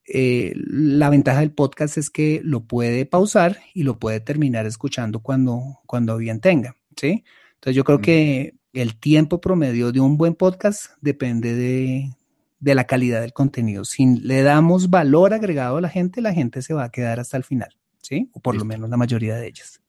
Eh, 0.05 0.55
la 0.57 1.11
ventaja 1.11 1.40
del 1.40 1.52
podcast 1.52 1.99
es 1.99 2.11
que 2.11 2.40
lo 2.43 2.64
puede 2.64 3.05
pausar 3.05 3.59
y 3.75 3.83
lo 3.83 3.99
puede 3.99 4.21
terminar 4.21 4.67
escuchando 4.67 5.21
cuando, 5.21 5.78
cuando 5.87 6.17
bien 6.17 6.40
tenga, 6.40 6.75
¿sí? 6.97 7.25
Entonces 7.55 7.76
yo 7.76 7.85
creo 7.85 8.00
que 8.00 8.58
el 8.83 8.97
tiempo 8.97 9.41
promedio 9.41 9.91
de 9.93 10.01
un 10.01 10.17
buen 10.17 10.35
podcast 10.35 10.93
depende 11.01 11.55
de, 11.55 12.13
de 12.61 12.75
la 12.75 12.85
calidad 12.85 13.21
del 13.21 13.33
contenido. 13.33 13.85
Si 13.85 14.21
le 14.21 14.43
damos 14.43 14.91
valor 14.91 15.35
agregado 15.35 15.79
a 15.79 15.81
la 15.81 15.89
gente, 15.89 16.21
la 16.21 16.33
gente 16.33 16.63
se 16.63 16.75
va 16.75 16.85
a 16.85 16.91
quedar 16.91 17.19
hasta 17.19 17.37
el 17.37 17.45
final, 17.45 17.77
¿sí? 18.01 18.31
O 18.33 18.41
por 18.41 18.55
lo 18.55 18.65
menos 18.65 18.89
la 18.89 18.97
mayoría 18.97 19.37
de 19.37 19.49
ellas. 19.49 19.81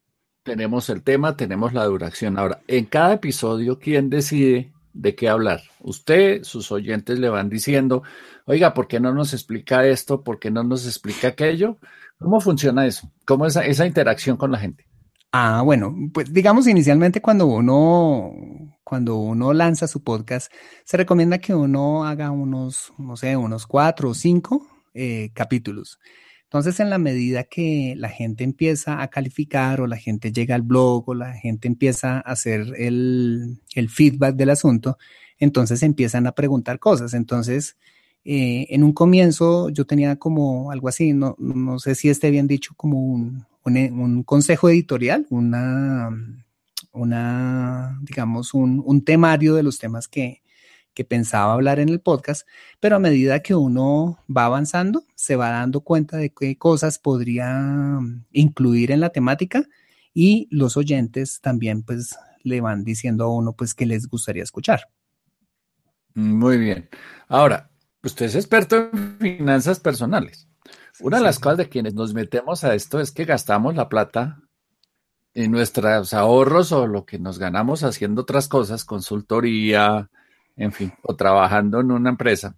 Tenemos 0.44 0.90
el 0.90 1.04
tema, 1.04 1.38
tenemos 1.38 1.74
la 1.74 1.86
duración. 1.86 2.40
Ahora, 2.40 2.62
en 2.68 2.86
cada 2.86 3.14
episodio, 3.14 3.78
¿quién 3.78 4.10
decide 4.10 4.72
de 4.94 5.14
qué 5.14 5.30
hablar? 5.30 5.62
Usted, 5.82 6.44
sus 6.44 6.72
oyentes 6.72 7.20
le 7.20 7.30
van 7.30 7.50
diciendo, 7.50 8.02
oiga, 8.46 8.74
¿por 8.74 8.88
qué 8.88 9.00
no 9.00 9.14
nos 9.14 9.34
explica 9.34 9.86
esto? 9.86 10.24
¿Por 10.24 10.40
qué 10.40 10.50
no 10.50 10.64
nos 10.64 10.88
explica 10.88 11.28
aquello? 11.28 11.78
¿Cómo 12.18 12.42
funciona 12.42 12.88
eso? 12.88 13.12
¿Cómo 13.26 13.46
es 13.46 13.56
esa 13.56 13.86
interacción 13.86 14.36
con 14.36 14.52
la 14.52 14.58
gente? 14.58 14.88
Ah, 15.32 15.62
bueno, 15.64 15.96
pues 16.12 16.34
digamos 16.34 16.68
inicialmente 16.68 17.22
cuando 17.22 17.46
uno, 17.46 18.34
cuando 18.90 19.18
uno 19.18 19.54
lanza 19.54 19.88
su 19.88 20.02
podcast, 20.02 20.52
se 20.84 20.98
recomienda 20.98 21.38
que 21.38 21.54
uno 21.54 22.06
haga 22.06 22.32
unos, 22.32 22.92
no 22.98 23.16
sé, 23.18 23.38
unos 23.38 23.68
cuatro 23.68 24.10
o 24.10 24.14
cinco 24.16 24.68
eh, 24.96 25.30
capítulos. 25.36 26.00
Entonces, 26.46 26.80
en 26.80 26.90
la 26.90 26.98
medida 26.98 27.44
que 27.44 27.94
la 27.96 28.10
gente 28.10 28.44
empieza 28.44 29.04
a 29.04 29.10
calificar 29.10 29.80
o 29.82 29.86
la 29.86 29.98
gente 29.98 30.32
llega 30.32 30.56
al 30.56 30.64
blog 30.64 31.08
o 31.08 31.14
la 31.14 31.34
gente 31.34 31.68
empieza 31.68 32.18
a 32.18 32.22
hacer 32.22 32.74
el, 32.78 33.62
el 33.76 33.90
feedback 33.90 34.36
del 34.36 34.50
asunto, 34.50 34.98
entonces 35.38 35.84
empiezan 35.84 36.26
a 36.26 36.32
preguntar 36.32 36.80
cosas. 36.80 37.14
Entonces, 37.14 37.78
eh, 38.26 38.66
en 38.72 38.84
un 38.84 38.94
comienzo 38.94 39.70
yo 39.70 39.86
tenía 39.86 40.16
como 40.16 40.72
algo 40.72 40.88
así, 40.88 41.14
no, 41.14 41.36
no 41.38 41.78
sé 41.78 41.94
si 41.94 42.10
esté 42.10 42.32
bien 42.32 42.48
dicho, 42.48 42.74
como 42.76 43.00
un, 43.00 43.46
un, 43.64 44.24
consejo 44.24 44.68
editorial, 44.70 45.28
una, 45.30 46.10
una 46.92 47.98
digamos, 48.02 48.54
un, 48.54 49.04
temario 49.04 49.56
de 49.56 49.64
los 49.64 49.80
temas 49.80 50.08
que, 50.08 50.42
que 50.94 51.06
pensaba 51.06 51.54
hablar 51.54 51.80
en 51.80 51.90
el 51.90 52.02
podcast, 52.02 52.48
pero 52.80 52.96
a 52.96 53.00
medida 53.00 53.42
que 53.42 53.56
uno 53.56 54.20
va 54.36 54.46
avanzando, 54.46 55.04
se 55.16 55.36
va 55.36 55.50
dando 55.50 55.82
cuenta 55.82 56.18
de 56.18 56.34
qué 56.34 56.58
cosas 56.58 57.00
podría 57.00 58.00
incluir 58.32 58.92
en 58.92 59.00
la 59.00 59.10
temática 59.10 59.64
y 60.14 60.48
los 60.52 60.78
oyentes 60.78 61.42
también 61.42 61.84
pues 61.84 62.18
le 62.44 62.62
van 62.62 62.84
diciendo 62.84 63.26
a 63.26 63.36
uno 63.36 63.54
pues 63.54 63.74
que 63.74 63.86
les 63.86 64.08
gustaría 64.08 64.44
escuchar. 64.44 64.90
Muy 66.16 66.58
bien. 66.58 66.90
Ahora, 67.28 67.70
usted 68.04 68.26
es 68.26 68.36
experto 68.36 68.90
en 68.92 69.18
finanzas 69.20 69.80
personales. 69.80 70.48
Una 71.00 71.18
de 71.18 71.24
las 71.24 71.40
cosas 71.40 71.60
de 71.60 71.70
quienes 71.70 71.94
nos 71.94 72.14
metemos 72.14 72.64
a 72.64 72.76
esto 72.76 73.00
es 73.00 73.12
que 73.12 73.26
gastamos 73.26 73.76
la 73.76 73.88
plata 73.88 74.42
en 75.44 75.52
nuestros 75.52 76.14
ahorros 76.14 76.72
o 76.72 76.86
lo 76.86 77.06
que 77.06 77.18
nos 77.18 77.40
ganamos 77.40 77.84
haciendo 77.84 78.24
otras 78.24 78.48
cosas, 78.48 78.84
consultoría, 78.84 80.10
en 80.58 80.72
fin, 80.74 80.94
o 81.04 81.16
trabajando 81.16 81.80
en 81.80 81.92
una 81.92 82.10
empresa. 82.10 82.58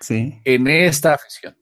Sí. 0.00 0.40
En 0.44 0.66
esta 0.66 1.14
afición. 1.14 1.56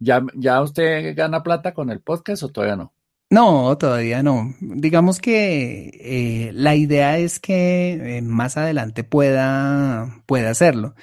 ¿Ya, 0.00 0.20
¿Ya 0.34 0.60
usted 0.62 1.14
gana 1.16 1.42
plata 1.42 1.72
con 1.72 1.90
el 1.90 2.00
podcast 2.00 2.42
o 2.42 2.48
todavía 2.48 2.76
no? 2.76 2.92
No, 3.30 3.78
todavía 3.78 4.22
no. 4.22 4.54
Digamos 4.60 5.20
que 5.20 5.90
eh, 6.00 6.50
la 6.52 6.74
idea 6.74 7.18
es 7.18 7.38
que 7.38 8.16
eh, 8.18 8.22
más 8.22 8.56
adelante 8.56 9.04
pueda, 9.04 10.22
pueda 10.26 10.50
hacerlo. 10.50 10.94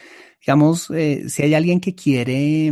Digamos, 0.42 0.90
eh, 0.92 1.30
si 1.30 1.44
hay 1.44 1.54
alguien 1.54 1.80
que 1.80 1.96
quiere 1.96 2.72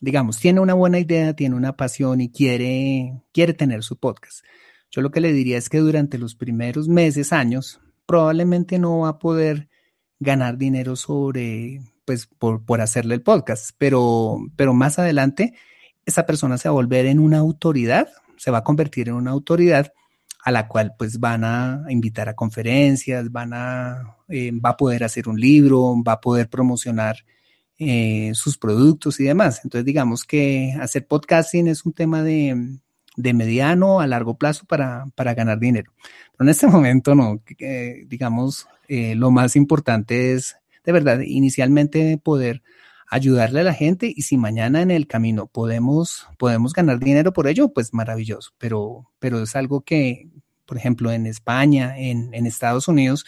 digamos, 0.00 0.38
tiene 0.38 0.60
una 0.60 0.74
buena 0.74 0.98
idea, 0.98 1.34
tiene 1.34 1.56
una 1.56 1.76
pasión 1.76 2.20
y 2.20 2.30
quiere, 2.30 3.22
quiere 3.32 3.54
tener 3.54 3.82
su 3.82 3.96
podcast. 3.98 4.44
Yo 4.90 5.02
lo 5.02 5.10
que 5.10 5.20
le 5.20 5.32
diría 5.32 5.58
es 5.58 5.68
que 5.68 5.78
durante 5.78 6.18
los 6.18 6.34
primeros 6.34 6.88
meses, 6.88 7.32
años, 7.32 7.80
probablemente 8.06 8.78
no 8.78 9.00
va 9.00 9.10
a 9.10 9.18
poder 9.18 9.68
ganar 10.18 10.58
dinero 10.58 10.96
sobre, 10.96 11.80
pues, 12.04 12.26
por, 12.26 12.64
por 12.64 12.80
hacerle 12.80 13.14
el 13.14 13.22
podcast, 13.22 13.70
pero, 13.78 14.38
pero 14.56 14.74
más 14.74 14.98
adelante 14.98 15.54
esa 16.04 16.26
persona 16.26 16.58
se 16.58 16.68
va 16.68 16.72
a 16.72 16.74
volver 16.74 17.06
en 17.06 17.20
una 17.20 17.38
autoridad, 17.38 18.08
se 18.36 18.50
va 18.50 18.58
a 18.58 18.64
convertir 18.64 19.08
en 19.08 19.14
una 19.14 19.30
autoridad 19.30 19.92
a 20.42 20.50
la 20.50 20.68
cual 20.68 20.94
pues 20.98 21.20
van 21.20 21.44
a 21.44 21.84
invitar 21.88 22.28
a 22.28 22.34
conferencias, 22.34 23.30
van 23.30 23.52
a, 23.52 24.16
eh, 24.28 24.52
va 24.52 24.70
a 24.70 24.76
poder 24.76 25.04
hacer 25.04 25.28
un 25.28 25.38
libro, 25.38 25.94
va 26.02 26.12
a 26.12 26.20
poder 26.20 26.48
promocionar 26.48 27.16
eh, 27.78 28.32
sus 28.34 28.58
productos 28.58 29.20
y 29.20 29.24
demás. 29.24 29.60
Entonces, 29.64 29.84
digamos 29.84 30.24
que 30.24 30.74
hacer 30.80 31.06
podcasting 31.06 31.68
es 31.68 31.84
un 31.84 31.92
tema 31.92 32.22
de, 32.22 32.78
mediano 33.16 34.00
a 34.00 34.06
largo 34.06 34.36
plazo 34.36 34.64
para, 34.66 35.04
ganar 35.16 35.58
dinero. 35.58 35.92
Pero 36.32 36.44
en 36.44 36.48
este 36.48 36.66
momento 36.66 37.14
no, 37.14 37.42
digamos, 38.06 38.66
eh, 38.88 39.14
lo 39.14 39.30
más 39.30 39.56
importante 39.56 40.32
es, 40.32 40.56
de 40.84 40.92
verdad, 40.92 41.20
inicialmente 41.20 42.18
poder 42.18 42.62
ayudarle 43.08 43.60
a 43.60 43.64
la 43.64 43.74
gente 43.74 44.12
y 44.14 44.22
si 44.22 44.36
mañana 44.36 44.82
en 44.82 44.90
el 44.90 45.08
camino 45.08 45.46
podemos, 45.46 46.28
podemos 46.38 46.72
ganar 46.72 47.00
dinero 47.00 47.32
por 47.32 47.48
ello, 47.48 47.72
pues 47.72 47.92
maravilloso. 47.92 48.52
Pero, 48.58 49.10
pero 49.18 49.42
es 49.42 49.56
algo 49.56 49.82
que, 49.82 50.28
por 50.64 50.76
ejemplo, 50.76 51.10
en 51.10 51.26
España, 51.26 51.98
en, 51.98 52.46
Estados 52.46 52.88
Unidos, 52.88 53.26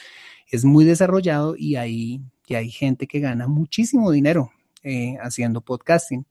es 0.50 0.64
muy 0.64 0.84
desarrollado 0.84 1.56
y 1.56 1.76
ahí 1.76 2.22
y 2.52 2.54
hay 2.54 2.70
gente 2.70 3.06
que 3.06 3.20
gana 3.20 3.48
muchísimo 3.48 4.10
dinero 4.10 4.50
eh, 4.82 5.16
haciendo 5.22 5.62
podcasting. 5.62 6.26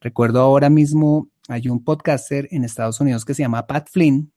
Recuerdo 0.00 0.40
ahora 0.40 0.70
mismo, 0.70 1.28
hay 1.48 1.68
un 1.68 1.82
podcaster 1.82 2.48
en 2.50 2.64
Estados 2.64 3.00
Unidos 3.00 3.24
que 3.24 3.34
se 3.34 3.42
llama 3.42 3.66
Pat 3.66 3.88
Flynn 3.90 4.32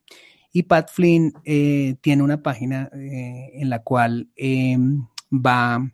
y 0.51 0.63
Pat 0.63 0.89
Flynn 0.91 1.33
eh, 1.45 1.95
tiene 2.01 2.23
una 2.23 2.41
página 2.41 2.89
eh, 2.93 3.51
en 3.53 3.69
la 3.69 3.83
cual 3.83 4.29
em, 4.35 5.05
va, 5.31 5.91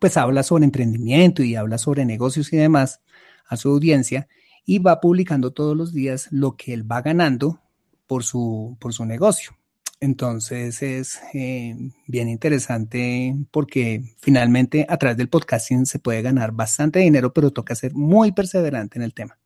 pues 0.00 0.16
habla 0.16 0.42
sobre 0.42 0.64
emprendimiento 0.64 1.42
y 1.42 1.56
habla 1.56 1.78
sobre 1.78 2.04
negocios 2.04 2.52
y 2.52 2.56
demás 2.56 3.00
a 3.46 3.56
su 3.56 3.70
audiencia 3.70 4.28
y 4.64 4.78
va 4.78 5.00
publicando 5.00 5.52
todos 5.52 5.76
los 5.76 5.92
días 5.92 6.28
lo 6.30 6.56
que 6.56 6.72
él 6.72 6.90
va 6.90 7.02
ganando 7.02 7.60
por 8.06 8.22
su, 8.22 8.76
por 8.80 8.92
su 8.92 9.04
negocio. 9.04 9.56
Entonces 9.98 10.82
es 10.82 11.20
eh, 11.34 11.76
bien 12.06 12.28
interesante 12.28 13.36
porque 13.50 14.02
finalmente 14.18 14.86
a 14.88 14.96
través 14.96 15.18
del 15.18 15.28
podcasting 15.28 15.84
se 15.84 15.98
puede 15.98 16.22
ganar 16.22 16.52
bastante 16.52 17.00
dinero, 17.00 17.32
pero 17.34 17.50
toca 17.50 17.74
ser 17.74 17.94
muy 17.94 18.32
perseverante 18.32 18.98
en 18.98 19.02
el 19.02 19.12
tema. 19.12 19.39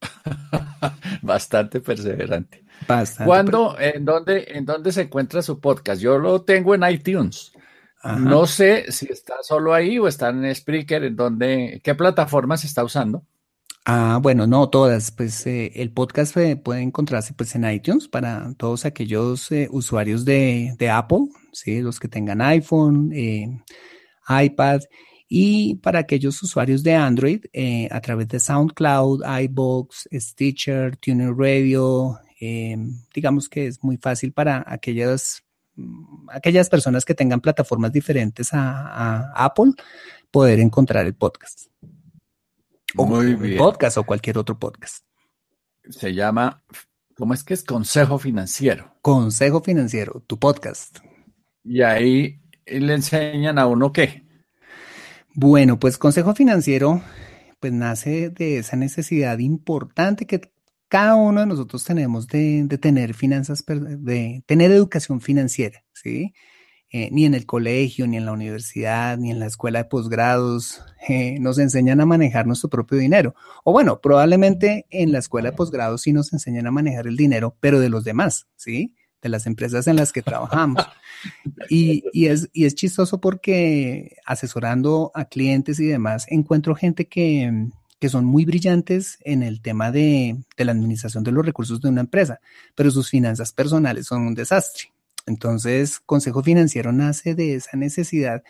bastante 1.22 1.80
perseverante. 1.80 2.64
Bastante. 2.86 3.26
¿Cuándo, 3.26 3.76
en 3.78 4.04
dónde, 4.04 4.46
en 4.48 4.64
dónde 4.64 4.92
se 4.92 5.02
encuentra 5.02 5.42
su 5.42 5.60
podcast? 5.60 6.00
Yo 6.00 6.18
lo 6.18 6.42
tengo 6.42 6.74
en 6.74 6.88
iTunes. 6.88 7.52
No 8.04 8.46
sé 8.46 8.90
si 8.92 9.06
está 9.10 9.42
solo 9.42 9.74
ahí 9.74 9.98
o 9.98 10.06
está 10.06 10.28
en 10.28 10.54
Spreaker, 10.54 11.04
en 11.04 11.16
dónde, 11.16 11.80
qué 11.82 11.94
plataforma 11.94 12.56
se 12.56 12.68
está 12.68 12.84
usando. 12.84 13.24
Ah, 13.84 14.18
bueno, 14.22 14.46
no 14.46 14.68
todas. 14.68 15.10
Pues 15.10 15.46
eh, 15.46 15.72
el 15.74 15.90
podcast 15.92 16.36
puede 16.62 16.80
encontrarse 16.80 17.34
pues 17.34 17.54
en 17.54 17.68
iTunes 17.68 18.06
para 18.06 18.54
todos 18.56 18.84
aquellos 18.84 19.50
eh, 19.50 19.68
usuarios 19.70 20.24
de, 20.24 20.76
Apple, 20.92 21.28
¿sí? 21.52 21.80
los 21.80 21.98
que 21.98 22.08
tengan 22.08 22.40
iPhone, 22.40 23.10
eh, 23.12 23.48
iPad 24.28 24.80
y 25.28 25.76
para 25.76 26.00
aquellos 26.00 26.42
usuarios 26.42 26.82
de 26.82 26.94
Android 26.94 27.44
a 27.90 28.00
través 28.00 28.28
de 28.28 28.40
SoundCloud, 28.40 29.22
iBox, 29.42 30.08
Stitcher, 30.12 30.96
Tuner 30.96 31.34
Radio. 31.34 32.18
digamos 33.14 33.48
que 33.48 33.66
es 33.66 33.82
muy 33.82 33.96
fácil 33.96 34.32
para 34.32 34.64
aquellas, 34.66 35.42
mm, 35.76 36.30
aquellas 36.30 36.68
personas 36.68 37.04
que 37.04 37.14
tengan 37.14 37.40
plataformas 37.40 37.92
diferentes 37.92 38.50
a 38.52 39.32
Apple 39.34 39.72
poder 40.30 40.60
encontrar 40.60 41.06
el 41.06 41.14
podcast. 41.14 41.68
O 42.96 43.06
Muy 43.06 43.34
bien. 43.34 43.58
podcast 43.58 43.98
o 43.98 44.04
cualquier 44.04 44.38
otro 44.38 44.58
podcast. 44.58 45.04
Se 45.90 46.14
llama, 46.14 46.62
¿cómo 47.14 47.34
es 47.34 47.44
que 47.44 47.54
es? 47.54 47.62
Consejo 47.62 48.18
Financiero. 48.18 48.94
Consejo 49.02 49.62
Financiero, 49.62 50.22
tu 50.26 50.38
podcast. 50.38 50.98
Y 51.64 51.82
ahí 51.82 52.40
le 52.66 52.94
enseñan 52.94 53.58
a 53.58 53.66
uno 53.66 53.92
qué. 53.92 54.26
Bueno, 55.40 55.78
pues 55.78 55.98
Consejo 55.98 56.34
Financiero, 56.34 57.00
pues 57.60 57.72
nace 57.72 58.28
de 58.28 58.58
esa 58.58 58.74
necesidad 58.74 59.38
importante 59.38 60.26
que 60.26 60.50
cada 60.88 61.14
uno 61.14 61.38
de 61.38 61.46
nosotros 61.46 61.84
tenemos 61.84 62.26
de, 62.26 62.64
de 62.64 62.76
tener 62.76 63.14
finanzas, 63.14 63.64
de 63.64 64.42
tener 64.46 64.72
educación 64.72 65.20
financiera, 65.20 65.84
¿sí? 65.92 66.34
Eh, 66.90 67.10
ni 67.12 67.24
en 67.24 67.34
el 67.34 67.46
colegio, 67.46 68.08
ni 68.08 68.16
en 68.16 68.26
la 68.26 68.32
universidad, 68.32 69.16
ni 69.16 69.30
en 69.30 69.38
la 69.38 69.46
escuela 69.46 69.84
de 69.84 69.88
posgrados, 69.88 70.82
eh, 71.08 71.38
nos 71.38 71.60
enseñan 71.60 72.00
a 72.00 72.06
manejar 72.06 72.48
nuestro 72.48 72.68
propio 72.68 72.98
dinero. 72.98 73.36
O 73.62 73.70
bueno, 73.70 74.00
probablemente 74.00 74.86
en 74.90 75.12
la 75.12 75.20
escuela 75.20 75.50
de 75.52 75.56
posgrados 75.56 76.02
sí 76.02 76.12
nos 76.12 76.32
enseñan 76.32 76.66
a 76.66 76.72
manejar 76.72 77.06
el 77.06 77.16
dinero, 77.16 77.56
pero 77.60 77.78
de 77.78 77.90
los 77.90 78.02
demás, 78.02 78.48
¿sí? 78.56 78.96
De 79.20 79.28
las 79.28 79.46
empresas 79.46 79.86
en 79.86 79.96
las 79.96 80.12
que 80.12 80.22
trabajamos. 80.22 80.84
Y, 81.68 82.04
es, 82.26 82.48
y 82.52 82.66
es 82.66 82.76
chistoso 82.76 83.20
porque 83.20 84.16
asesorando 84.24 85.10
a 85.14 85.24
clientes 85.24 85.80
y 85.80 85.86
demás, 85.86 86.26
encuentro 86.28 86.76
gente 86.76 87.08
que, 87.08 87.66
que 87.98 88.08
son 88.08 88.24
muy 88.24 88.44
brillantes 88.44 89.18
en 89.22 89.42
el 89.42 89.60
tema 89.60 89.90
de, 89.90 90.36
de 90.56 90.64
la 90.64 90.72
administración 90.72 91.24
de 91.24 91.32
los 91.32 91.44
recursos 91.44 91.80
de 91.80 91.88
una 91.88 92.02
empresa, 92.02 92.40
pero 92.76 92.90
sus 92.92 93.10
finanzas 93.10 93.52
personales 93.52 94.06
son 94.06 94.22
un 94.22 94.34
desastre. 94.34 94.92
Entonces, 95.26 95.98
Consejo 95.98 96.42
Financiero 96.42 96.92
nace 96.92 97.34
de 97.34 97.54
esa 97.54 97.76
necesidad 97.76 98.42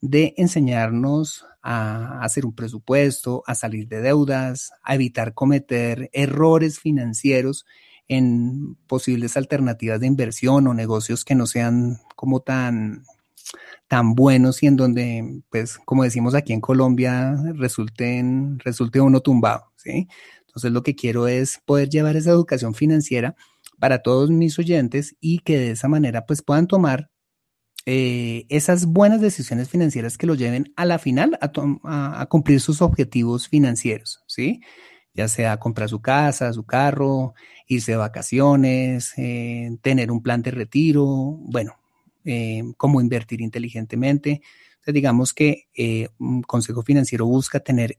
de 0.00 0.34
enseñarnos 0.36 1.44
a 1.62 2.22
hacer 2.22 2.44
un 2.44 2.54
presupuesto, 2.54 3.44
a 3.46 3.54
salir 3.54 3.86
de 3.86 4.00
deudas, 4.00 4.72
a 4.82 4.94
evitar 4.94 5.34
cometer 5.34 6.10
errores 6.12 6.80
financieros 6.80 7.66
en 8.08 8.76
posibles 8.86 9.36
alternativas 9.36 10.00
de 10.00 10.06
inversión 10.06 10.66
o 10.66 10.74
negocios 10.74 11.24
que 11.24 11.34
no 11.34 11.46
sean 11.46 11.98
como 12.16 12.40
tan 12.40 13.04
tan 13.88 14.14
buenos 14.14 14.62
y 14.62 14.68
en 14.68 14.76
donde, 14.76 15.42
pues, 15.50 15.76
como 15.84 16.04
decimos 16.04 16.34
aquí 16.34 16.54
en 16.54 16.62
Colombia, 16.62 17.36
resulten, 17.54 18.58
resulte 18.60 19.02
uno 19.02 19.20
tumbado, 19.20 19.70
¿sí? 19.76 20.08
Entonces, 20.46 20.72
lo 20.72 20.82
que 20.82 20.94
quiero 20.94 21.28
es 21.28 21.60
poder 21.66 21.90
llevar 21.90 22.16
esa 22.16 22.30
educación 22.30 22.74
financiera 22.74 23.36
para 23.78 24.02
todos 24.02 24.30
mis 24.30 24.58
oyentes 24.58 25.16
y 25.20 25.40
que 25.40 25.58
de 25.58 25.72
esa 25.72 25.88
manera 25.88 26.24
pues 26.24 26.40
puedan 26.40 26.68
tomar 26.68 27.10
eh, 27.84 28.46
esas 28.48 28.86
buenas 28.86 29.20
decisiones 29.20 29.68
financieras 29.68 30.16
que 30.16 30.26
lo 30.26 30.36
lleven 30.36 30.72
a 30.76 30.84
la 30.84 30.98
final 30.98 31.36
a, 31.40 32.26
cumplir 32.30 32.60
sus 32.60 32.80
objetivos 32.80 33.48
financieros, 33.48 34.22
¿sí? 34.26 34.60
Ya 35.14 35.28
sea 35.28 35.58
comprar 35.58 35.88
su 35.88 36.00
casa, 36.00 36.52
su 36.52 36.64
carro, 36.64 37.34
irse 37.66 37.92
de 37.92 37.98
vacaciones, 37.98 39.12
eh, 39.16 39.70
tener 39.82 40.10
un 40.10 40.22
plan 40.22 40.42
de 40.42 40.50
retiro, 40.52 41.04
bueno, 41.06 41.78
eh, 42.24 42.62
cómo 42.76 43.00
invertir 43.00 43.40
inteligentemente. 43.40 44.42
Entonces, 44.72 44.94
digamos 44.94 45.32
que 45.32 45.66
un 46.18 46.42
consejo 46.42 46.82
financiero 46.82 47.26
busca 47.26 47.60
tener 47.60 47.98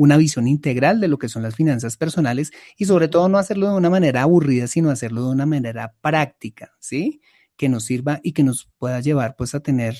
una 0.00 0.16
visión 0.16 0.48
integral 0.48 0.98
de 0.98 1.08
lo 1.08 1.18
que 1.18 1.28
son 1.28 1.42
las 1.42 1.56
finanzas 1.56 1.98
personales 1.98 2.52
y 2.78 2.86
sobre 2.86 3.08
todo 3.08 3.28
no 3.28 3.36
hacerlo 3.36 3.68
de 3.68 3.76
una 3.76 3.90
manera 3.90 4.22
aburrida, 4.22 4.66
sino 4.66 4.88
hacerlo 4.88 5.24
de 5.26 5.32
una 5.32 5.44
manera 5.44 5.92
práctica, 6.00 6.72
¿sí? 6.78 7.20
Que 7.58 7.68
nos 7.68 7.84
sirva 7.84 8.18
y 8.22 8.32
que 8.32 8.42
nos 8.42 8.70
pueda 8.78 9.00
llevar 9.00 9.36
pues 9.36 9.54
a 9.54 9.60
tener 9.60 9.98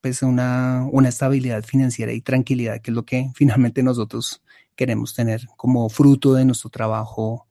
pues 0.00 0.22
una, 0.22 0.86
una 0.92 1.08
estabilidad 1.08 1.64
financiera 1.64 2.12
y 2.12 2.20
tranquilidad, 2.20 2.80
que 2.80 2.92
es 2.92 2.94
lo 2.94 3.04
que 3.04 3.30
finalmente 3.34 3.82
nosotros 3.82 4.40
queremos 4.80 5.12
tener 5.14 5.42
como 5.58 5.90
fruto 5.90 6.32
de 6.32 6.46
nuestro 6.46 6.70
trabajo 6.70 7.46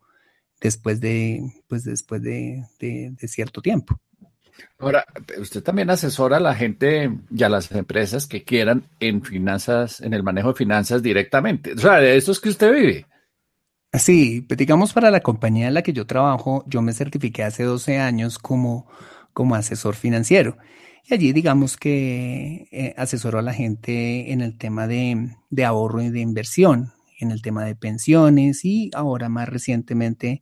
después 0.59 0.99
de, 0.99 1.43
pues 1.67 1.83
después 1.83 2.23
de 2.23 2.65
cierto 3.27 3.61
tiempo. 3.61 4.01
Ahora, 4.79 5.05
usted 5.39 5.61
también 5.61 5.91
asesora 5.91 6.37
a 6.37 6.39
la 6.39 6.55
gente 6.55 7.11
y 7.29 7.43
a 7.43 7.49
las 7.49 7.71
empresas 7.71 8.25
que 8.25 8.43
quieran 8.43 8.83
en 8.99 9.21
finanzas, 9.21 10.01
en 10.01 10.15
el 10.15 10.23
manejo 10.23 10.49
de 10.49 10.55
finanzas 10.55 11.03
directamente. 11.03 11.73
O 11.73 11.77
sea, 11.77 11.97
de 11.97 12.17
eso 12.17 12.31
es 12.31 12.39
que 12.39 12.49
usted 12.49 12.73
vive. 12.73 13.05
Sí, 13.93 14.41
pues 14.41 14.57
digamos 14.57 14.91
para 14.91 15.11
la 15.11 15.19
compañía 15.19 15.67
en 15.67 15.75
la 15.75 15.83
que 15.83 15.93
yo 15.93 16.07
trabajo, 16.07 16.63
yo 16.67 16.81
me 16.81 16.93
certifiqué 16.93 17.43
hace 17.43 17.63
12 17.63 17.99
años 17.99 18.39
como, 18.39 18.87
como 19.33 19.55
asesor 19.55 19.95
financiero. 19.95 20.57
Y 21.05 21.13
allí 21.13 21.33
digamos 21.33 21.77
que 21.77 22.67
eh, 22.71 22.93
asesoro 22.97 23.39
a 23.39 23.43
la 23.43 23.53
gente 23.53 24.31
en 24.31 24.41
el 24.41 24.57
tema 24.57 24.87
de, 24.87 25.35
de 25.49 25.65
ahorro 25.65 26.01
y 26.01 26.09
de 26.09 26.19
inversión, 26.19 26.93
en 27.19 27.32
el 27.32 27.41
tema 27.41 27.65
de 27.65 27.75
pensiones 27.75 28.65
y 28.65 28.89
ahora 28.93 29.29
más 29.29 29.47
recientemente 29.47 30.41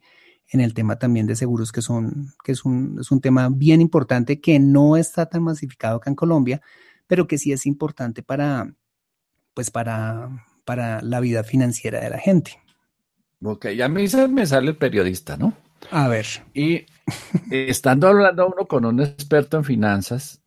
en 0.50 0.62
el 0.62 0.74
tema 0.74 0.98
también 0.98 1.28
de 1.28 1.36
seguros, 1.36 1.72
que, 1.72 1.82
son, 1.82 2.34
que 2.44 2.54
es, 2.54 2.64
un, 2.64 2.98
es 3.02 3.12
un 3.12 3.20
tema 3.20 3.50
bien 3.52 3.82
importante 3.82 4.40
que 4.40 4.60
no 4.60 4.96
está 4.96 5.26
tan 5.26 5.44
masificado 5.44 5.98
acá 5.98 6.10
en 6.10 6.16
Colombia, 6.16 6.62
pero 7.06 7.28
que 7.28 7.38
sí 7.38 7.52
es 7.52 7.66
importante 7.66 8.24
para, 8.24 8.74
pues 9.54 9.72
para, 9.72 10.46
para 10.64 11.02
la 11.02 11.20
vida 11.20 11.44
financiera 11.44 12.00
de 12.00 12.10
la 12.10 12.20
gente. 12.20 12.62
Ok, 13.44 13.68
ya 13.70 13.90
mí 13.90 14.08
se 14.08 14.28
me 14.28 14.46
sale 14.46 14.70
el 14.70 14.78
periodista, 14.78 15.38
¿no? 15.38 15.54
A 15.92 16.08
ver. 16.08 16.26
Y 16.54 16.86
estando 17.52 18.08
hablando 18.08 18.48
uno 18.48 18.68
con 18.68 18.86
un 18.86 19.02
experto 19.02 19.58
en 19.58 19.64
finanzas, 19.64 20.42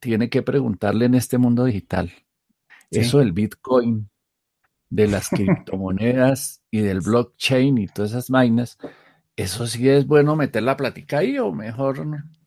tiene 0.00 0.30
que 0.30 0.42
preguntarle 0.42 1.06
en 1.06 1.14
este 1.14 1.38
mundo 1.38 1.64
digital, 1.64 2.12
eso 2.90 3.18
del 3.18 3.32
Bitcoin, 3.32 4.08
de 4.90 5.08
las 5.08 5.28
criptomonedas 5.30 6.62
y 6.70 6.80
del 6.80 7.00
blockchain 7.00 7.78
y 7.78 7.86
todas 7.86 8.12
esas 8.12 8.30
vainas, 8.30 8.78
eso 9.36 9.66
sí 9.66 9.88
es 9.88 10.06
bueno 10.06 10.36
meter 10.36 10.62
la 10.62 10.76
plática 10.76 11.18
ahí 11.18 11.38
o 11.38 11.52
mejor 11.52 12.06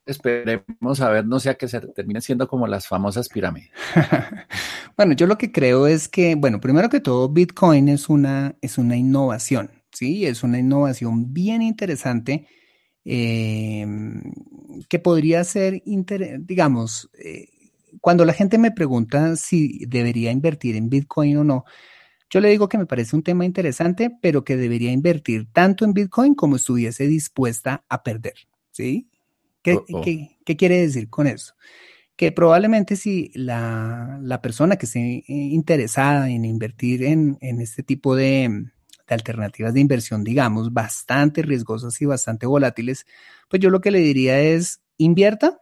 esperemos 0.10 1.02
a 1.02 1.10
ver, 1.10 1.26
no 1.26 1.40
sea 1.40 1.56
que 1.56 1.68
se 1.68 1.80
termine 1.80 2.22
siendo 2.22 2.48
como 2.48 2.68
las 2.68 2.88
famosas 2.88 3.30
pirámides. 3.30 3.70
bueno, 4.98 5.14
yo 5.14 5.28
lo 5.28 5.38
que 5.38 5.52
creo 5.52 5.88
es 5.88 6.08
que, 6.08 6.36
bueno, 6.36 6.60
primero 6.60 6.90
que 6.90 7.00
todo, 7.00 7.30
Bitcoin 7.30 7.90
es 7.90 8.10
una, 8.10 8.56
es 8.62 8.78
una 8.78 8.98
innovación, 8.98 9.72
¿sí? 9.92 10.26
Es 10.26 10.44
una 10.44 10.60
innovación 10.60 11.34
bien 11.34 11.62
interesante 11.62 12.48
em, 13.06 14.22
que 14.88 15.00
podría 15.00 15.44
ser, 15.44 15.82
digamos, 15.86 17.10
eh, 17.24 17.48
cuando 18.02 18.26
la 18.26 18.34
gente 18.34 18.58
me 18.58 18.72
pregunta 18.72 19.36
si 19.36 19.86
debería 19.86 20.32
invertir 20.32 20.76
en 20.76 20.90
Bitcoin 20.90 21.38
o 21.38 21.44
no, 21.44 21.66
yo 22.30 22.40
le 22.40 22.50
digo 22.50 22.70
que 22.70 22.78
me 22.78 22.86
parece 22.86 23.16
un 23.16 23.24
tema 23.24 23.46
interesante, 23.46 24.12
pero 24.22 24.44
que 24.44 24.56
debería 24.56 24.92
invertir 24.92 25.48
tanto 25.52 25.84
en 25.84 25.94
Bitcoin 25.94 26.36
como 26.36 26.58
estuviese 26.58 27.08
dispuesta 27.08 27.84
a 27.90 28.04
perder. 28.04 28.36
¿Sí? 28.72 29.10
¿Qué, 29.62 29.74
oh, 29.74 29.86
oh. 29.92 30.04
quiere 30.58 30.82
decir 30.82 31.10
con 31.10 31.28
eso? 31.28 31.56
Que 32.16 32.32
probablemente 32.32 32.96
si 32.96 33.32
la, 33.34 34.40
persona 34.42 34.76
que 34.76 34.86
esté 34.86 35.24
interesada 35.28 36.30
en 36.30 36.46
invertir 36.46 37.04
en, 37.04 37.38
este 37.42 37.82
tipo 37.82 38.16
de, 38.16 38.48
de 39.08 39.16
alternativas 39.16 39.74
de 39.74 39.80
inversión, 39.80 40.24
digamos, 40.24 40.72
bastante 40.72 41.42
riesgosas 41.42 42.00
y 42.02 42.06
bastante 42.06 42.46
volátiles, 42.46 43.06
pues 43.48 43.62
yo 43.62 43.70
lo 43.70 43.82
que 43.82 43.92
le 43.92 44.00
diría 44.00 44.40
es 44.40 44.82
invierta, 44.98 45.62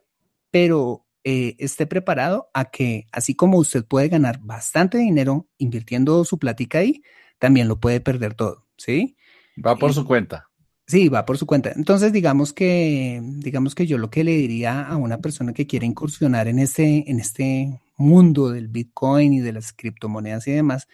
pero 0.52 1.07
eh, 1.30 1.58
esté 1.60 1.88
preparado 1.88 2.50
a 2.54 2.72
que, 2.72 3.06
así 3.12 3.36
como 3.36 3.58
usted 3.58 3.84
puede 3.84 4.08
ganar 4.08 4.40
bastante 4.40 4.98
dinero 4.98 5.50
invirtiendo 5.58 6.24
su 6.24 6.40
plática 6.40 6.80
ahí, 6.80 7.04
también 7.38 7.68
lo 7.68 7.82
puede 7.82 8.00
perder 8.00 8.34
todo, 8.34 8.66
¿sí? 8.78 9.18
Va 9.58 9.76
por 9.76 9.94
su 9.94 10.06
cuenta. 10.06 10.48
Sí, 10.86 11.10
va 11.10 11.26
por 11.26 11.38
su 11.38 11.46
cuenta. 11.46 11.74
Entonces, 11.76 12.14
digamos 12.14 12.54
que, 12.54 13.22
digamos 13.22 13.76
que 13.76 13.86
yo 13.86 13.98
lo 13.98 14.10
que 14.10 14.24
le 14.24 14.38
diría 14.38 14.88
a 14.88 14.96
una 14.96 15.18
persona 15.18 15.52
que 15.52 15.68
quiere 15.68 15.86
incursionar 15.86 16.48
en 16.48 16.60
este, 16.60 17.12
en 17.12 17.20
este 17.20 17.82
mundo 17.98 18.50
del 18.50 18.70
Bitcoin 18.70 19.34
y 19.34 19.42
de 19.42 19.52
las 19.52 19.74
criptomonedas 19.74 20.48
y 20.48 20.54
demás, 20.54 20.88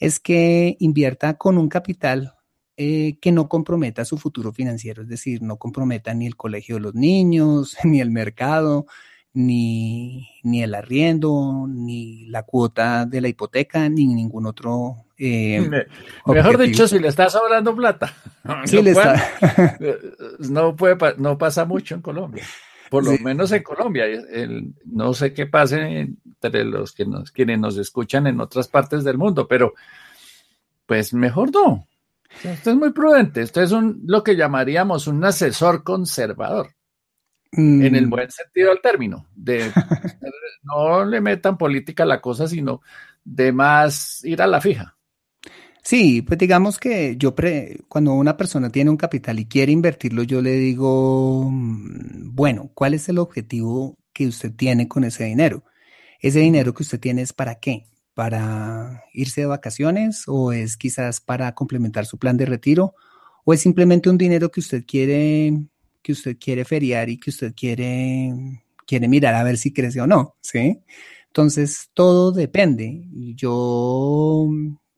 es 0.00 0.18
que 0.18 0.78
invierta 0.80 1.38
con 1.38 1.58
un 1.58 1.68
capital 1.68 2.34
eh, 2.76 3.18
que 3.20 3.30
no 3.30 3.48
comprometa 3.48 4.04
su 4.04 4.18
futuro 4.18 4.52
financiero, 4.52 5.02
es 5.02 5.08
decir, 5.08 5.42
no 5.42 5.58
comprometa 5.58 6.12
ni 6.12 6.26
el 6.26 6.34
colegio 6.34 6.74
de 6.74 6.80
los 6.80 6.96
niños, 6.96 7.76
ni 7.84 8.00
el 8.00 8.10
mercado, 8.10 8.86
ni, 9.32 10.28
ni 10.42 10.62
el 10.62 10.74
arriendo, 10.74 11.66
ni 11.68 12.26
la 12.26 12.42
cuota 12.42 13.06
de 13.06 13.20
la 13.20 13.28
hipoteca, 13.28 13.88
ni 13.88 14.06
ningún 14.06 14.46
otro. 14.46 15.06
Eh, 15.16 15.68
mejor 16.26 16.58
dicho, 16.58 16.88
si 16.88 16.98
le 16.98 17.08
está 17.08 17.28
sobrando 17.28 17.74
plata. 17.74 18.14
Sí 18.64 18.82
le 18.82 18.92
está. 18.92 19.78
no, 20.38 20.74
puede, 20.74 20.96
no 21.18 21.36
pasa 21.36 21.66
mucho 21.66 21.94
en 21.94 22.00
Colombia. 22.00 22.42
Por 22.88 23.04
lo 23.04 23.12
menos 23.18 23.52
en 23.52 23.62
Colombia. 23.62 24.06
no 24.86 25.14
sé 25.14 25.32
qué 25.32 25.46
pase 25.46 26.08
entre 26.24 26.64
los 26.64 26.92
que 26.92 27.04
nos, 27.04 27.30
quienes 27.30 27.60
nos 27.60 27.76
escuchan 27.76 28.26
en 28.26 28.40
otras 28.40 28.66
partes 28.66 29.04
del 29.04 29.18
mundo, 29.18 29.46
pero 29.46 29.74
pues 30.86 31.12
mejor 31.14 31.52
no. 31.52 31.86
Usted 32.42 32.72
es 32.72 32.76
muy 32.76 32.92
prudente. 32.92 33.42
Usted 33.42 33.62
es 33.62 33.72
un, 33.72 34.02
lo 34.06 34.24
que 34.24 34.34
llamaríamos 34.34 35.06
un 35.06 35.24
asesor 35.24 35.84
conservador. 35.84 36.74
En 37.52 37.94
el 37.96 38.06
mm. 38.06 38.10
buen 38.10 38.30
sentido 38.30 38.70
del 38.70 38.80
término. 38.80 39.26
De, 39.34 39.70
no 40.62 41.04
le 41.04 41.20
metan 41.20 41.58
política 41.58 42.04
a 42.04 42.06
la 42.06 42.20
cosa, 42.20 42.46
sino 42.46 42.80
de 43.24 43.52
más 43.52 44.24
ir 44.24 44.40
a 44.42 44.46
la 44.46 44.60
fija. 44.60 44.96
Sí, 45.82 46.22
pues 46.22 46.38
digamos 46.38 46.78
que 46.78 47.16
yo, 47.16 47.34
cuando 47.88 48.12
una 48.12 48.36
persona 48.36 48.70
tiene 48.70 48.90
un 48.90 48.96
capital 48.96 49.38
y 49.38 49.46
quiere 49.46 49.72
invertirlo, 49.72 50.22
yo 50.22 50.42
le 50.42 50.52
digo, 50.52 51.48
mm, 51.50 52.34
bueno, 52.34 52.70
¿cuál 52.74 52.94
es 52.94 53.08
el 53.08 53.18
objetivo 53.18 53.98
que 54.12 54.26
usted 54.26 54.52
tiene 54.54 54.88
con 54.88 55.04
ese 55.04 55.24
dinero? 55.24 55.64
¿Ese 56.20 56.40
dinero 56.40 56.74
que 56.74 56.82
usted 56.82 57.00
tiene 57.00 57.22
es 57.22 57.32
para 57.32 57.56
qué? 57.56 57.86
¿Para 58.14 59.04
irse 59.14 59.42
de 59.42 59.46
vacaciones 59.46 60.24
o 60.26 60.52
es 60.52 60.76
quizás 60.76 61.20
para 61.20 61.54
complementar 61.54 62.04
su 62.06 62.18
plan 62.18 62.36
de 62.36 62.46
retiro? 62.46 62.94
¿O 63.44 63.54
es 63.54 63.60
simplemente 63.60 64.10
un 64.10 64.18
dinero 64.18 64.50
que 64.50 64.60
usted 64.60 64.84
quiere, 64.86 65.54
que 66.02 66.12
usted 66.12 66.36
quiere 66.38 66.64
feriar 66.64 67.08
y 67.08 67.18
que 67.18 67.30
usted 67.30 67.54
quiere, 67.54 68.32
quiere 68.86 69.08
mirar 69.08 69.34
a 69.34 69.44
ver 69.44 69.58
si 69.58 69.72
crece 69.72 70.00
o 70.00 70.06
no? 70.06 70.36
¿Sí? 70.40 70.80
Entonces, 71.28 71.90
todo 71.94 72.32
depende. 72.32 73.04
Yo 73.34 74.48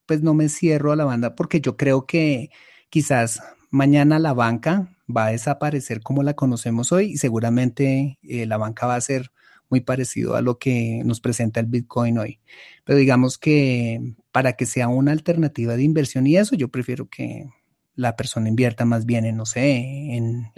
pues 0.07 0.23
no 0.23 0.35
me 0.35 0.49
cierro 0.49 0.93
a 0.93 0.97
la 0.97 1.05
banda 1.05 1.35
porque 1.35 1.61
yo 1.61 1.77
creo 1.77 2.07
que 2.07 2.51
quizás 2.91 3.41
mañana 3.71 4.19
la 4.19 4.35
banca 4.35 4.97
va 5.15 5.27
a 5.27 5.31
desaparecer 5.31 6.03
como 6.03 6.23
la 6.23 6.35
conocemos 6.35 6.93
hoy 6.93 7.13
y 7.13 7.17
seguramente 7.19 8.19
eh, 8.23 8.47
la 8.47 8.57
banca 8.57 8.87
va 8.87 8.97
a 8.97 9.01
ser 9.01 9.31
muy 9.71 9.81
parecido 9.81 10.37
a 10.37 10.43
lo 10.43 10.59
que 10.59 11.03
nos 11.05 11.21
presenta 11.21 11.61
el 11.61 11.67
Bitcoin 11.67 12.19
hoy. 12.19 12.41
Pero 12.85 12.99
digamos 12.99 13.39
que 13.39 14.01
para 14.31 14.53
que 14.55 14.67
sea 14.67 14.89
una 14.89 15.13
alternativa 15.13 15.77
de 15.77 15.83
inversión 15.83 16.27
y 16.27 16.37
eso, 16.37 16.57
yo 16.57 16.69
prefiero 16.69 17.09
que 17.09 17.47
la 17.95 18.17
persona 18.17 18.49
invierta 18.49 18.85
más 18.85 19.05
bien 19.05 19.25
en, 19.27 19.37
no 19.37 19.45
sé, 19.45 20.15
en, 20.15 20.51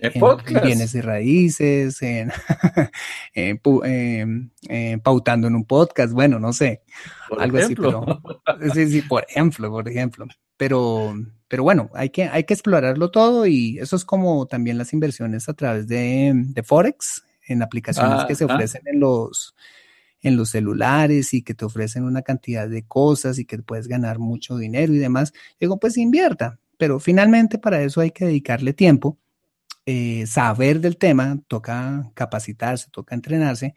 bienes 0.62 0.94
y 0.94 1.00
raíces, 1.00 1.98
en, 3.34 4.52
pautando 5.02 5.48
en 5.48 5.54
un 5.54 5.64
podcast, 5.64 6.12
bueno, 6.12 6.38
no 6.38 6.52
sé, 6.52 6.82
algo 7.38 7.58
así, 7.58 7.74
pero 7.74 8.22
sí, 8.74 8.88
sí, 8.88 9.02
por 9.02 9.26
ejemplo, 9.28 9.70
por 9.70 9.88
ejemplo. 9.88 10.26
Pero, 10.56 11.14
pero 11.48 11.64
bueno, 11.64 11.90
hay 11.94 12.10
que, 12.10 12.24
hay 12.24 12.44
que 12.44 12.54
explorarlo 12.54 13.10
todo 13.10 13.46
y 13.46 13.78
eso 13.80 13.96
es 13.96 14.04
como 14.04 14.46
también 14.46 14.78
las 14.78 14.92
inversiones 14.92 15.48
a 15.48 15.54
través 15.54 15.88
de, 15.88 16.32
de 16.34 16.62
Forex, 16.62 17.24
en 17.46 17.62
aplicaciones 17.62 18.24
que 18.26 18.36
se 18.36 18.44
ofrecen 18.44 18.82
en 18.86 19.00
los 19.00 19.54
en 20.24 20.38
los 20.38 20.48
celulares 20.50 21.34
y 21.34 21.42
que 21.42 21.52
te 21.52 21.66
ofrecen 21.66 22.04
una 22.04 22.22
cantidad 22.22 22.66
de 22.66 22.82
cosas 22.86 23.38
y 23.38 23.44
que 23.44 23.58
puedes 23.58 23.88
ganar 23.88 24.18
mucho 24.18 24.56
dinero 24.56 24.94
y 24.94 24.98
demás. 24.98 25.34
Digo, 25.60 25.78
pues 25.78 25.98
invierta, 25.98 26.58
pero 26.78 27.00
finalmente 27.00 27.58
para 27.58 27.82
eso 27.82 28.00
hay 28.00 28.10
que 28.10 28.26
dedicarle 28.26 28.72
tiempo, 28.72 29.18
eh, 29.86 30.26
saber 30.26 30.80
del 30.80 30.96
tema, 30.96 31.38
toca 31.48 32.10
capacitarse, 32.14 32.88
toca 32.90 33.14
entrenarse 33.14 33.74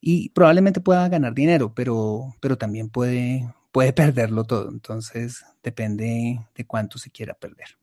y 0.00 0.30
probablemente 0.30 0.80
pueda 0.80 1.08
ganar 1.08 1.34
dinero, 1.34 1.74
pero, 1.74 2.34
pero 2.40 2.56
también 2.56 2.88
puede, 2.88 3.52
puede 3.72 3.92
perderlo 3.94 4.44
todo. 4.44 4.68
Entonces 4.70 5.44
depende 5.62 6.40
de 6.54 6.66
cuánto 6.66 6.98
se 6.98 7.10
quiera 7.10 7.34
perder. 7.34 7.78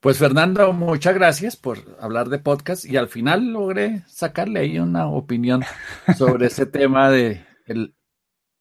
Pues 0.00 0.18
Fernando, 0.18 0.72
muchas 0.72 1.14
gracias 1.14 1.56
por 1.56 1.78
hablar 2.00 2.28
de 2.28 2.38
podcast 2.38 2.84
y 2.84 2.96
al 2.96 3.08
final 3.08 3.52
logré 3.52 4.02
sacarle 4.06 4.60
ahí 4.60 4.78
una 4.78 5.06
opinión 5.08 5.62
sobre 6.16 6.46
ese 6.46 6.66
tema 6.66 7.10
de 7.10 7.44
el, 7.66 7.94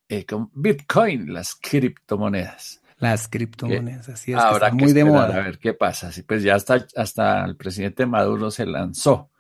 eh, 0.10 0.26
Bitcoin, 0.54 1.34
las 1.34 1.56
criptomonedas. 1.56 2.82
Las 2.98 3.28
criptomonedas, 3.28 4.08
así 4.10 4.32
es. 4.32 4.38
Habrá 4.38 4.70
que, 4.70 4.76
muy 4.78 4.94
de 4.94 5.04
moda. 5.04 5.36
A 5.36 5.44
ver 5.44 5.60
qué 5.60 5.74
pasa. 5.74 6.12
Sí, 6.12 6.24
pues 6.24 6.44
ya 6.44 6.56
hasta, 6.56 6.86
hasta 6.96 7.44
el 7.44 7.58
presidente 7.58 8.06
Maduro 8.06 8.52
se 8.52 8.66
lanzó 8.66 9.32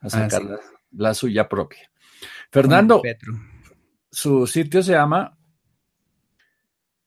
a 0.00 0.06
ah, 0.06 0.10
sacar 0.10 0.42
la, 0.90 1.14
suya 1.14 1.48
propia. 1.48 1.90
Fernando, 2.50 3.02
su 4.10 4.46
sitio 4.46 4.82
se 4.82 4.92
llama 4.92 5.36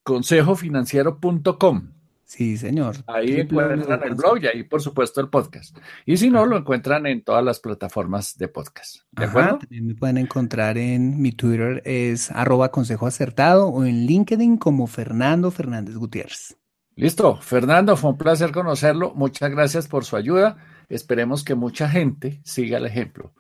consejofinanciero.com. 0.04 1.97
Sí, 2.28 2.58
señor. 2.58 2.98
Ahí 3.08 3.40
encuentran 3.40 4.04
el 4.04 4.13
blog 4.13 4.40
y 4.44 4.48
ahí, 4.48 4.63
por 4.63 4.82
supuesto, 4.82 5.22
el 5.22 5.30
podcast. 5.30 5.78
Y 6.06 6.18
si 6.18 6.30
no, 6.30 6.46
lo 6.46 6.58
encuentran 6.58 7.06
en 7.06 7.24
todas 7.24 7.42
las 7.42 7.62
plataformas 7.62 8.38
de 8.38 8.50
podcast. 8.50 8.98
¿De 9.13 9.24
acuerdo? 9.24 9.60
También 9.60 9.88
me 9.88 9.96
pueden 9.96 10.18
encontrar 10.18 10.78
en 10.78 11.22
mi 11.22 11.32
Twitter, 11.32 11.82
es 11.86 12.30
arroba 12.32 12.70
consejo 12.70 13.08
acertado, 13.08 13.70
o 13.70 13.86
en 13.86 14.06
LinkedIn 14.06 14.58
como 14.58 14.88
Fernando 14.88 15.52
Fernández 15.52 15.96
Gutiérrez. 15.96 16.58
Listo. 16.98 17.38
Fernando, 17.38 17.96
fue 17.96 18.10
un 18.10 18.18
placer 18.18 18.52
conocerlo. 18.52 19.13
Muchas 19.16 19.50
gracias 19.50 19.88
por 19.88 20.04
su 20.04 20.18
ayuda. 20.18 20.58
Esperemos 20.90 21.46
que 21.46 21.56
mucha 21.56 21.88
gente 21.88 22.42
siga 22.44 22.78
el 22.78 22.88
ejemplo. 22.88 23.34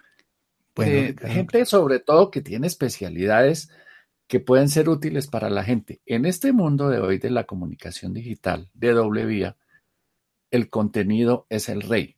Bueno, 0.77 1.13
gente 1.23 1.65
sobre 1.65 1.99
todo 1.99 2.31
que 2.31 2.41
tiene 2.41 2.67
especialidades 2.67 3.69
que 4.27 4.39
pueden 4.39 4.69
ser 4.69 4.89
útiles 4.89 5.27
para 5.27 5.49
la 5.49 5.63
gente. 5.63 6.01
En 6.05 6.25
este 6.25 6.51
mundo 6.51 6.89
de 6.89 6.99
hoy 6.99 7.17
de 7.17 7.29
la 7.29 7.45
comunicación 7.45 8.13
digital 8.13 8.69
de 8.73 8.91
doble 8.91 9.25
vía, 9.25 9.57
el 10.51 10.69
contenido 10.69 11.45
es 11.49 11.69
el 11.69 11.81
rey. 11.81 12.15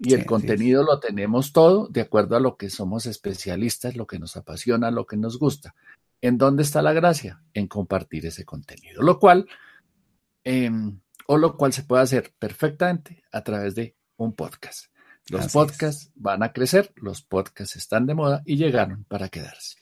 Y 0.00 0.14
el 0.14 0.26
contenido 0.26 0.84
lo 0.84 1.00
tenemos 1.00 1.52
todo 1.52 1.88
de 1.88 2.02
acuerdo 2.02 2.36
a 2.36 2.40
lo 2.40 2.56
que 2.56 2.70
somos 2.70 3.06
especialistas, 3.06 3.96
lo 3.96 4.06
que 4.06 4.20
nos 4.20 4.36
apasiona, 4.36 4.92
lo 4.92 5.06
que 5.06 5.16
nos 5.16 5.40
gusta. 5.40 5.74
¿En 6.20 6.38
dónde 6.38 6.62
está 6.62 6.82
la 6.82 6.92
gracia? 6.92 7.42
En 7.52 7.66
compartir 7.66 8.24
ese 8.24 8.44
contenido, 8.44 9.02
lo 9.02 9.18
cual, 9.18 9.48
em, 10.44 11.00
o 11.26 11.36
lo 11.36 11.56
cual 11.56 11.72
se 11.72 11.82
puede 11.82 12.02
hacer 12.04 12.32
perfectamente 12.38 13.24
a 13.32 13.42
través 13.42 13.74
de 13.74 13.96
un 14.16 14.34
podcast. 14.34 14.86
Los 15.30 15.52
podcasts 15.52 16.12
van 16.14 16.44
a 16.44 16.52
crecer, 16.52 16.92
los 16.94 17.22
podcasts 17.22 17.74
están 17.74 18.06
de 18.06 18.14
moda 18.14 18.42
y 18.46 18.56
llegaron 18.56 19.04
para 19.04 19.28
quedarse. 19.28 19.78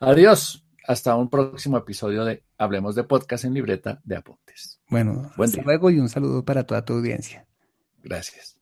Adiós 0.00 0.63
hasta 0.86 1.16
un 1.16 1.28
próximo 1.28 1.76
episodio 1.76 2.24
de 2.24 2.42
Hablemos 2.58 2.94
de 2.94 3.04
Podcast 3.04 3.44
en 3.44 3.54
Libreta 3.54 4.00
de 4.04 4.16
Apuntes. 4.16 4.80
Bueno, 4.88 5.30
hasta 5.36 5.62
luego 5.62 5.90
y 5.90 5.98
un 5.98 6.08
saludo 6.08 6.44
para 6.44 6.64
toda 6.64 6.84
tu 6.84 6.94
audiencia. 6.94 7.46
Gracias. 8.02 8.58